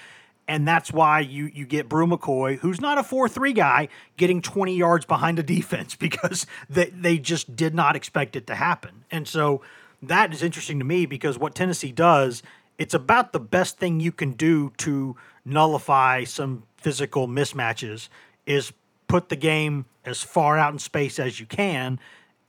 [0.47, 4.75] And that's why you you get Bru McCoy, who's not a 4-3 guy, getting 20
[4.75, 9.05] yards behind a defense because they, they just did not expect it to happen.
[9.11, 9.61] And so
[10.01, 12.41] that is interesting to me because what Tennessee does,
[12.80, 15.15] it's about the best thing you can do to
[15.45, 18.07] nullify some physical mismatches
[18.45, 18.71] is
[19.07, 21.99] put the game as far out in space as you can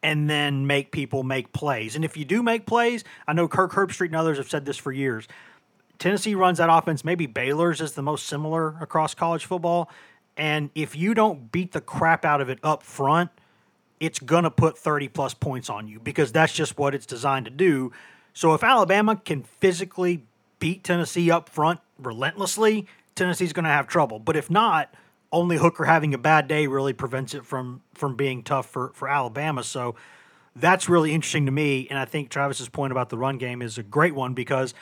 [0.02, 1.96] and then make people make plays.
[1.96, 4.76] And if you do make plays, I know Kirk Herbstreit and others have said this
[4.76, 5.26] for years.
[5.98, 7.04] Tennessee runs that offense.
[7.04, 9.90] Maybe Baylor's is the most similar across college football.
[10.36, 13.30] And if you don't beat the crap out of it up front,
[13.98, 17.44] it's going to put 30 plus points on you because that's just what it's designed
[17.44, 17.92] to do.
[18.40, 20.24] So if Alabama can physically
[20.60, 24.18] beat Tennessee up front relentlessly, Tennessee's going to have trouble.
[24.18, 24.94] But if not,
[25.30, 29.08] only Hooker having a bad day really prevents it from from being tough for for
[29.08, 29.62] Alabama.
[29.62, 29.94] So
[30.56, 33.76] that's really interesting to me, and I think Travis's point about the run game is
[33.76, 34.72] a great one because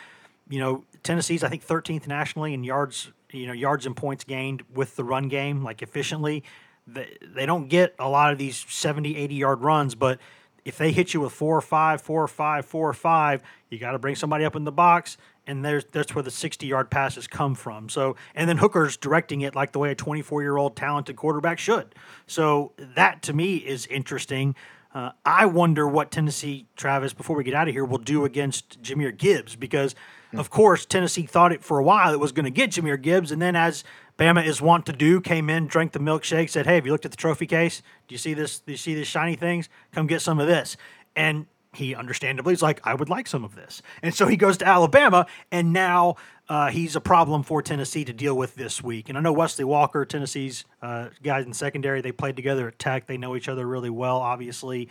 [0.49, 4.63] you know Tennessee's I think 13th nationally in yards you know yards and points gained
[4.73, 6.45] with the run game like efficiently.
[6.87, 10.21] They, they don't get a lot of these 70, 80 yard runs, but
[10.69, 13.79] if they hit you with four or five, four or five, four or five, you
[13.79, 15.17] got to bring somebody up in the box
[15.47, 17.89] and there's that's where the 60 yard passes come from.
[17.89, 21.59] So and then Hooker's directing it like the way a 24 year old talented quarterback
[21.59, 21.95] should.
[22.27, 24.55] So that to me is interesting.
[24.95, 28.81] Uh, I wonder what Tennessee, Travis, before we get out of here, will do against
[28.83, 29.95] Jahmyr Gibbs because,
[30.33, 33.31] of course, Tennessee thought it for a while it was going to get Jahmyr Gibbs,
[33.31, 33.85] and then as
[34.19, 37.05] Bama is wont to do, came in, drank the milkshake, said, "Hey, have you looked
[37.05, 37.83] at the trophy case?
[38.09, 38.59] Do you see this?
[38.59, 39.69] Do you see these shiny things?
[39.93, 40.77] Come get some of this."
[41.15, 43.83] And he understandably is like, I would like some of this.
[44.03, 46.17] And so he goes to Alabama, and now
[46.49, 49.09] uh, he's a problem for Tennessee to deal with this week.
[49.09, 53.07] And I know Wesley Walker, Tennessee's uh, guys in secondary, they played together at Tech.
[53.07, 54.89] They know each other really well, obviously.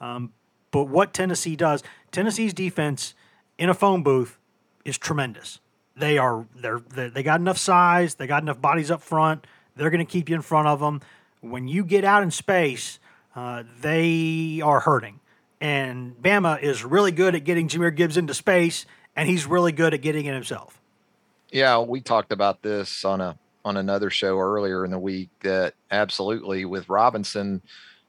[0.00, 0.32] Um,
[0.70, 3.14] but what Tennessee does, Tennessee's defense
[3.58, 4.38] in a phone booth
[4.84, 5.60] is tremendous.
[5.98, 9.46] They are they're, they got enough size, they got enough bodies up front.
[9.76, 11.00] They're going to keep you in front of them.
[11.40, 12.98] When you get out in space,
[13.36, 15.20] uh, they are hurting.
[15.60, 18.86] And Bama is really good at getting Jahmyr Gibbs into space,
[19.16, 20.80] and he's really good at getting it himself.
[21.50, 25.74] Yeah, we talked about this on a on another show earlier in the week that
[25.90, 27.60] absolutely with Robinson,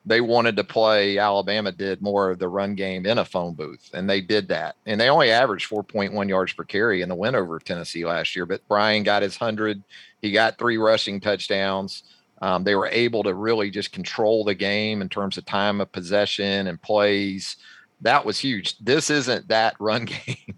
[0.09, 1.19] they wanted to play.
[1.19, 4.75] Alabama did more of the run game in a phone booth, and they did that.
[4.87, 8.47] And they only averaged 4.1 yards per carry in the win over Tennessee last year.
[8.47, 9.83] But Brian got his hundred.
[10.19, 12.03] He got three rushing touchdowns.
[12.41, 15.91] Um, they were able to really just control the game in terms of time of
[15.91, 17.57] possession and plays.
[18.01, 18.79] That was huge.
[18.79, 20.55] This isn't that run game.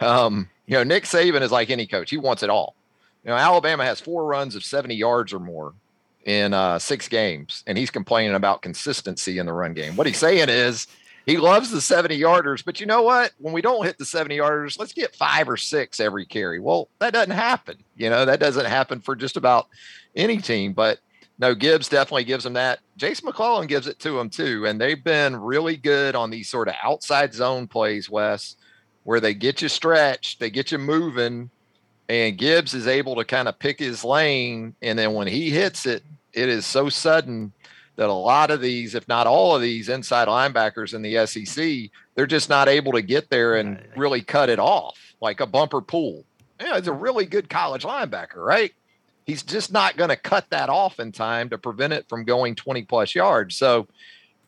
[0.00, 2.74] um, you know, Nick Saban is like any coach; he wants it all.
[3.22, 5.74] You know, Alabama has four runs of 70 yards or more
[6.24, 9.96] in uh, six games, and he's complaining about consistency in the run game.
[9.96, 10.86] What he's saying is
[11.26, 13.32] he loves the 70 yarders, but you know what?
[13.38, 16.60] When we don't hit the 70 yarders, let's get five or six every carry.
[16.60, 17.78] Well, that doesn't happen.
[17.96, 19.68] You know, that doesn't happen for just about
[20.16, 20.72] any team.
[20.72, 20.98] But
[21.38, 22.80] no, Gibbs definitely gives them that.
[22.96, 24.66] Jase McClellan gives it to them too.
[24.66, 28.56] And they've been really good on these sort of outside zone plays, Wes,
[29.04, 31.50] where they get you stretched, they get you moving,
[32.10, 34.74] and Gibbs is able to kind of pick his lane.
[34.82, 36.02] And then when he hits it,
[36.32, 37.52] it is so sudden
[37.96, 41.90] that a lot of these, if not all of these inside linebackers in the SEC,
[42.14, 45.80] they're just not able to get there and really cut it off like a bumper
[45.80, 46.24] pool.
[46.60, 48.72] Yeah, it's a really good college linebacker, right?
[49.30, 52.54] he's just not going to cut that off in time to prevent it from going
[52.56, 53.56] 20 plus yards.
[53.56, 53.86] So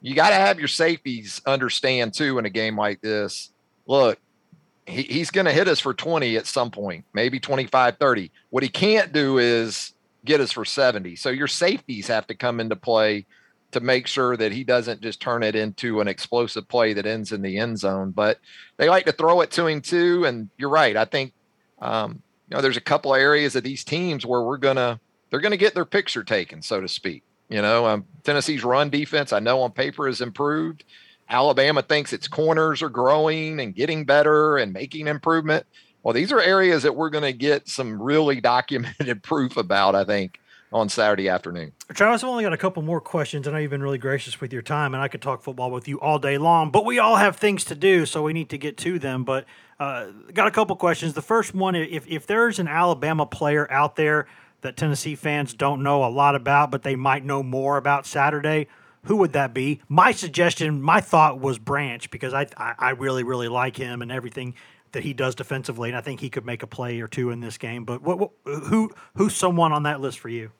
[0.01, 3.51] you got to have your safeties understand too in a game like this.
[3.87, 4.19] Look,
[4.87, 8.31] he, he's going to hit us for 20 at some point, maybe 25, 30.
[8.51, 9.93] What he can't do is
[10.25, 11.17] get us for 70.
[11.17, 13.27] So your safeties have to come into play
[13.73, 17.33] to make sure that he doesn't just turn it into an explosive play that ends
[17.33, 18.11] in the end zone.
[18.11, 18.39] But
[18.77, 20.27] they like to throw it to him too.
[20.27, 20.97] And you're right.
[20.97, 21.33] I think
[21.81, 25.41] um, you know, there's a couple of areas of these teams where we're gonna they're
[25.41, 27.23] gonna get their picture taken, so to speak.
[27.49, 30.85] You know, um, Tennessee's run defense, I know on paper is improved.
[31.33, 35.67] Alabama thinks its corners are growing and getting better and making improvement.
[36.03, 40.05] Well, these are areas that we're going to get some really documented proof about, I
[40.05, 40.39] think,
[40.73, 41.73] on Saturday afternoon.
[41.95, 43.49] Travis, I've only got a couple more questions.
[43.49, 45.89] I know you've been really gracious with your time, and I could talk football with
[45.89, 48.59] you all day long, but we all have things to do, so we need to
[48.59, 49.25] get to them.
[49.25, 49.47] But
[49.81, 51.15] uh, got a couple questions.
[51.15, 54.27] The first one if, if there's an Alabama player out there
[54.63, 58.69] that Tennessee fans don't know a lot about, but they might know more about Saturday,
[59.05, 59.81] who would that be?
[59.89, 64.13] My suggestion, my thought was Branch because I, I, I really, really like him and
[64.13, 64.55] everything
[64.93, 67.41] that he does defensively, and I think he could make a play or two in
[67.41, 67.85] this game.
[67.85, 70.53] But what, what who who's someone on that list for you?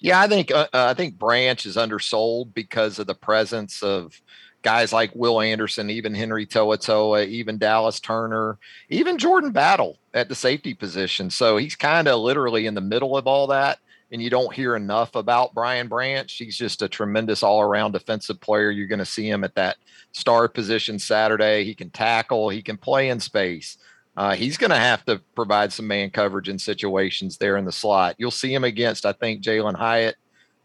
[0.00, 4.20] Yeah, I think uh, uh, I think Branch is undersold because of the presence of
[4.62, 8.58] guys like Will Anderson, even Henry To'oTo'o, even Dallas Turner,
[8.88, 11.30] even Jordan Battle at the safety position.
[11.30, 13.78] So he's kind of literally in the middle of all that.
[14.12, 16.30] And you don't hear enough about Brian Branch.
[16.30, 18.70] He's just a tremendous all around defensive player.
[18.70, 19.78] You're going to see him at that
[20.12, 21.64] star position Saturday.
[21.64, 23.78] He can tackle, he can play in space.
[24.14, 27.72] Uh, he's going to have to provide some man coverage in situations there in the
[27.72, 28.14] slot.
[28.18, 30.16] You'll see him against, I think, Jalin Hyatt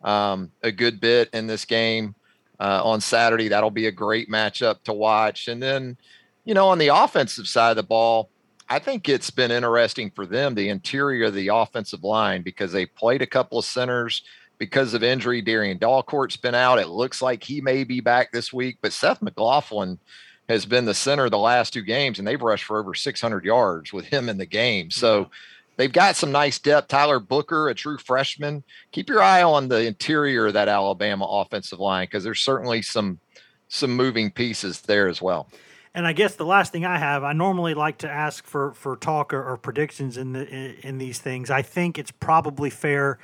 [0.04, 2.14] um, a good bit in this game
[2.60, 3.48] uh, on Saturday.
[3.48, 5.48] That'll be a great matchup to watch.
[5.48, 5.98] And then,
[6.44, 8.30] you know, on the offensive side of the ball,
[8.70, 12.86] I think it's been interesting for them, the interior of the offensive line, because they
[12.86, 14.24] played a couple of centers
[14.58, 15.42] because of injury.
[15.42, 16.80] Darrian Dalcourt's been out.
[16.80, 20.00] It looks like he may be back this week, but Seth McLaughlin
[20.50, 23.46] has been the center of the last two games, and they've rushed for over 600
[23.46, 24.92] yards with him in the game.
[24.92, 25.30] So
[25.78, 26.90] they've got some nice depth.
[26.90, 28.64] Tyler Booker, a true freshman.
[28.92, 33.20] Keep your eye on the interior of that Alabama offensive line because there's certainly some
[33.70, 35.50] some moving pieces there as well.
[35.98, 38.96] And I guess the last thing I have, I normally like to ask for for
[38.98, 41.50] talk or, or predictions in the in, in these things.
[41.50, 43.18] I think it's probably fair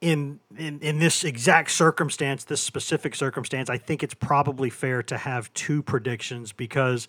[0.00, 5.16] in, in in this exact circumstance, this specific circumstance, I think it's probably fair to
[5.16, 7.06] have two predictions because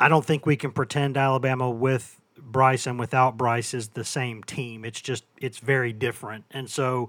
[0.00, 4.42] I don't think we can pretend Alabama with Bryce and without Bryce is the same
[4.42, 4.84] team.
[4.84, 6.44] It's just it's very different.
[6.50, 7.08] And so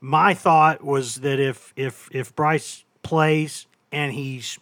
[0.00, 4.58] my thought was that if if if Bryce plays and he's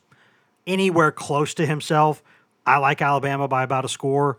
[0.67, 2.23] anywhere close to himself,
[2.65, 4.39] I like Alabama by about a score.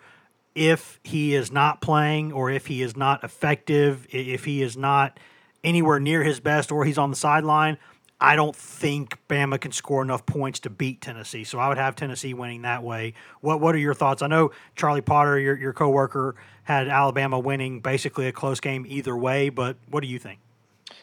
[0.54, 5.20] If he is not playing or if he is not effective, if he is not
[5.64, 7.78] anywhere near his best or he's on the sideline,
[8.20, 11.44] I don't think Bama can score enough points to beat Tennessee.
[11.44, 13.14] So I would have Tennessee winning that way.
[13.42, 14.24] What What are your thoughts?
[14.24, 19.16] I know Charlie Potter, your your coworker, had Alabama winning basically a close game either
[19.16, 19.50] way.
[19.50, 20.40] But what do you think?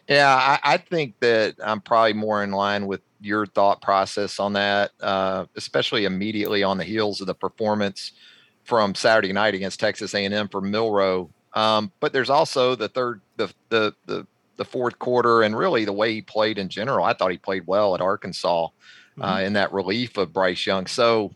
[0.09, 4.53] Yeah, I, I think that I'm probably more in line with your thought process on
[4.53, 8.12] that, uh, especially immediately on the heels of the performance
[8.64, 11.30] from Saturday night against Texas A&M for Milroe.
[11.55, 14.26] Um, but there's also the third, the the the
[14.57, 17.05] the fourth quarter and really the way he played in general.
[17.05, 19.22] I thought he played well at Arkansas uh, mm-hmm.
[19.22, 20.87] uh, in that relief of Bryce Young.
[20.87, 21.35] So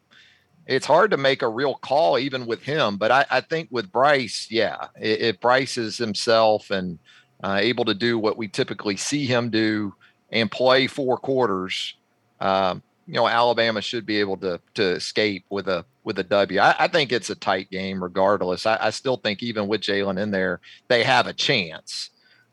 [0.66, 2.96] it's hard to make a real call even with him.
[2.96, 6.98] But I, I think with Bryce, yeah, if Bryce is himself and
[7.42, 9.94] uh, able to do what we typically see him do
[10.30, 11.94] and play four quarters,
[12.40, 16.60] um, you know, Alabama should be able to to escape with a with a W.
[16.60, 18.66] I, I think it's a tight game regardless.
[18.66, 22.10] I, I still think even with Jalen in there, they have a chance.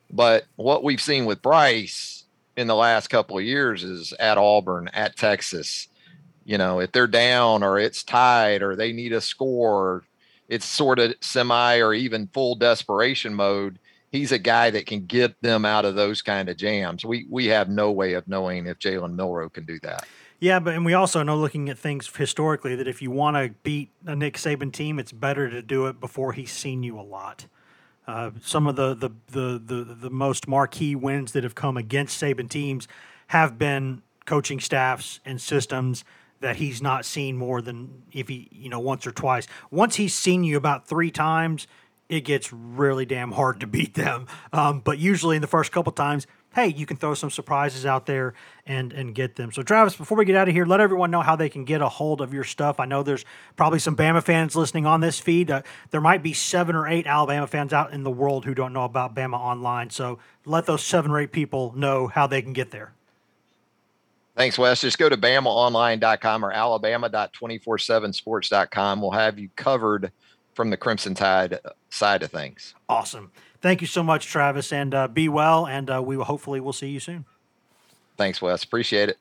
[0.10, 2.24] But what we've seen with Bryce
[2.56, 5.90] in the last couple of years is at Auburn, at Texas.
[6.46, 10.04] You know, if they're down or it's tied or they need a score,
[10.48, 13.80] it's sort of semi or even full desperation mode.
[14.12, 17.03] He's a guy that can get them out of those kind of jams.
[17.03, 20.06] We we have no way of knowing if Jalen Milroe can do that.
[20.39, 23.53] Yeah, but and we also know looking at things historically that if you want to
[23.64, 27.01] beat a Nick Saban team, it's better to do it before he's seen you a
[27.01, 27.47] lot.
[28.08, 32.22] Uh, some of the, the, the, the, the most marquee wins that have come against
[32.22, 32.88] Saban teams
[33.28, 36.03] have been coaching staffs and systems
[36.41, 39.47] that he's not seen more than if he, you know, once or twice.
[39.72, 41.66] Once he's seen you about three times,
[42.10, 44.28] it gets really damn hard to beat them.
[44.53, 48.06] Um, but usually in the first couple times, hey, you can throw some surprises out
[48.06, 48.34] there
[48.66, 49.51] and and get them.
[49.51, 51.82] So Travis, before we get out of here, let everyone know how they can get
[51.82, 52.80] a hold of your stuff.
[52.80, 53.26] I know there's
[53.56, 55.51] probably some Bama fans listening on this feed.
[55.51, 58.74] Uh, there might be seven or eight Alabama fans out in the world who don't
[58.74, 59.89] know about Bama online.
[59.89, 62.93] So let those seven or eight people know how they can get there.
[64.36, 64.82] Thanks, Wes.
[64.82, 69.01] Just go to BamaOnline.com or Alabama.247sports.com.
[69.01, 70.12] We'll have you covered
[70.56, 72.74] from the Crimson Tide side of things.
[72.89, 73.32] Awesome.
[73.62, 75.68] Thank you so much, Travis, and uh, be well.
[75.68, 77.26] And uh, we will hopefully we'll see you soon.
[78.18, 78.64] Thanks, Wes.
[78.64, 79.18] Appreciate it.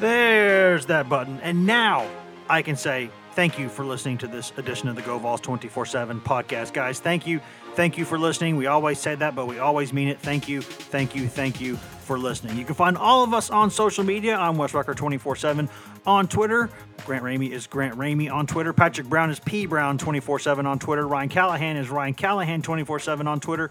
[0.00, 2.08] There's that button, and now
[2.48, 6.22] I can say thank you for listening to this edition of the Go Vols 24/7
[6.22, 6.98] podcast, guys.
[6.98, 7.40] Thank you,
[7.76, 8.56] thank you for listening.
[8.56, 10.18] We always say that, but we always mean it.
[10.20, 12.56] Thank you, thank you, thank you for listening.
[12.56, 14.36] You can find all of us on social media.
[14.36, 15.68] I'm Wes Rucker 24/7
[16.06, 16.70] on Twitter.
[17.04, 18.72] Grant Ramey is Grant Ramey on Twitter.
[18.72, 21.06] Patrick Brown is P Brown 24/7 on Twitter.
[21.06, 23.70] Ryan Callahan is Ryan Callahan 24/7 on Twitter.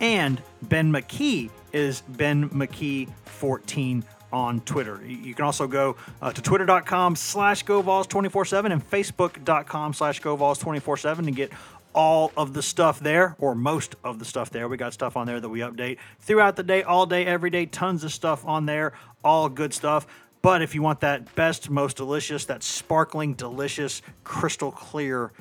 [0.00, 5.00] And Ben McKee is Ben McKee 14 on Twitter.
[5.06, 11.52] You can also go uh, to twitter.com slash GoVols247 and facebook.com slash GoVols247 to get
[11.94, 14.68] all of the stuff there, or most of the stuff there.
[14.68, 17.66] We got stuff on there that we update throughout the day, all day, every day.
[17.66, 18.92] Tons of stuff on there,
[19.22, 20.06] all good stuff.
[20.42, 25.32] But if you want that best, most delicious, that sparkling, delicious, crystal clear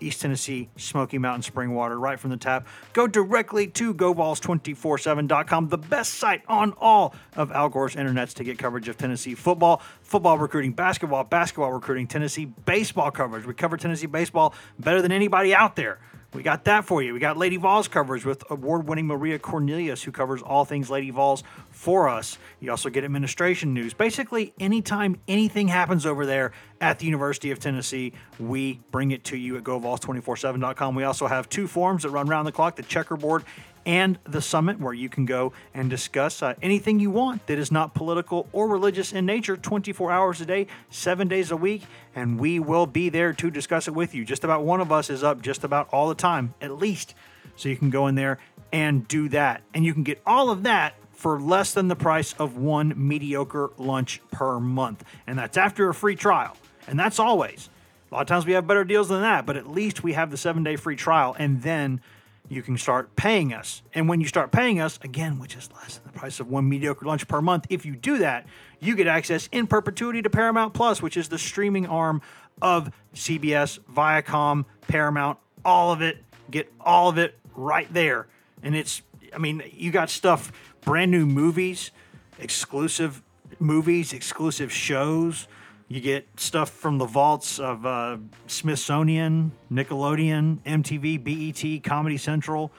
[0.00, 2.66] East Tennessee Smoky Mountain spring water right from the tap.
[2.92, 8.58] Go directly to GoVols247.com, the best site on all of Al Gore's internets to get
[8.58, 13.46] coverage of Tennessee football, football recruiting, basketball, basketball recruiting, Tennessee baseball coverage.
[13.46, 15.98] We cover Tennessee baseball better than anybody out there.
[16.32, 17.12] We got that for you.
[17.12, 21.10] We got Lady Vols coverage with award winning Maria Cornelius, who covers all things Lady
[21.10, 21.42] Vols
[21.80, 22.36] for us.
[22.60, 23.94] You also get administration news.
[23.94, 29.36] Basically, anytime anything happens over there at the University of Tennessee, we bring it to
[29.38, 30.94] you at GoVols247.com.
[30.94, 33.44] We also have two forums that run around the clock the checkerboard
[33.86, 37.72] and the summit, where you can go and discuss uh, anything you want that is
[37.72, 41.84] not political or religious in nature 24 hours a day, seven days a week.
[42.14, 44.26] And we will be there to discuss it with you.
[44.26, 47.14] Just about one of us is up just about all the time, at least.
[47.56, 48.36] So you can go in there
[48.70, 49.62] and do that.
[49.72, 53.70] And you can get all of that for less than the price of one mediocre
[53.76, 55.04] lunch per month.
[55.26, 56.56] And that's after a free trial.
[56.88, 57.68] And that's always.
[58.10, 60.30] A lot of times we have better deals than that, but at least we have
[60.30, 61.36] the seven day free trial.
[61.38, 62.00] And then
[62.48, 63.82] you can start paying us.
[63.92, 66.66] And when you start paying us, again, which is less than the price of one
[66.66, 68.46] mediocre lunch per month, if you do that,
[68.80, 72.22] you get access in perpetuity to Paramount Plus, which is the streaming arm
[72.62, 76.16] of CBS, Viacom, Paramount, all of it.
[76.50, 78.26] Get all of it right there.
[78.62, 79.02] And it's,
[79.34, 80.50] I mean, you got stuff,
[80.82, 81.90] brand new movies,
[82.38, 83.22] exclusive
[83.58, 85.46] movies, exclusive shows.
[85.88, 92.70] You get stuff from the vaults of uh, Smithsonian, Nickelodeon, MTV, BET, Comedy Central,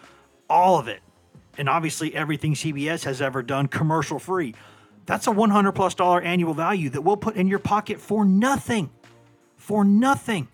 [0.49, 1.01] all of it.
[1.57, 4.55] And obviously, everything CBS has ever done commercial free.
[5.05, 8.89] That's a 100 plus dollar annual value that we'll put in your pocket for nothing.
[9.57, 10.47] For nothing.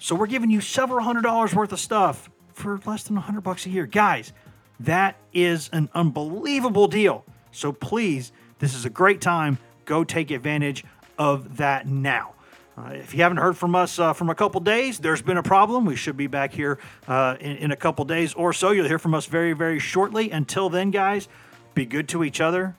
[0.00, 3.66] So we're giving you several hundred dollars worth of stuff for less than 100 bucks
[3.66, 3.86] a year.
[3.86, 4.32] Guys,
[4.80, 7.24] that is an unbelievable deal.
[7.52, 9.58] So please, this is a great time.
[9.84, 10.84] Go take advantage
[11.18, 12.34] of that now.
[12.78, 15.42] Uh, if you haven't heard from us uh, from a couple days, there's been a
[15.42, 15.84] problem.
[15.84, 18.70] We should be back here uh, in, in a couple days or so.
[18.70, 20.30] You'll hear from us very, very shortly.
[20.30, 21.28] Until then, guys,
[21.74, 22.74] be good to each other,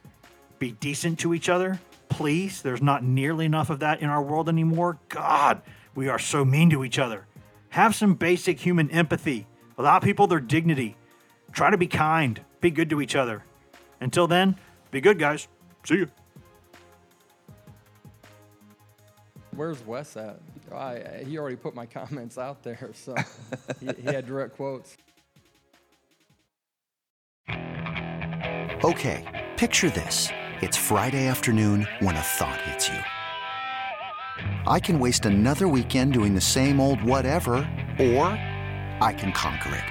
[0.57, 1.79] be decent to each other.
[2.09, 4.97] Please, there's not nearly enough of that in our world anymore.
[5.09, 5.61] God,
[5.93, 7.27] we are so mean to each other.
[7.69, 9.45] Have some basic human empathy.
[9.77, 10.95] Allow people their dignity.
[11.51, 12.41] Try to be kind.
[12.59, 13.43] Be good to each other.
[13.99, 14.55] Until then,
[14.89, 15.47] be good, guys.
[15.85, 16.07] See you.
[19.55, 20.39] Where's Wes at?
[20.73, 23.15] I, he already put my comments out there, so
[23.79, 24.97] he, he had direct quotes.
[28.83, 30.29] Okay, picture this.
[30.61, 32.97] It's Friday afternoon when a thought hits you.
[34.65, 37.53] I can waste another weekend doing the same old whatever,
[37.99, 38.25] or
[39.01, 39.90] I can conquer it.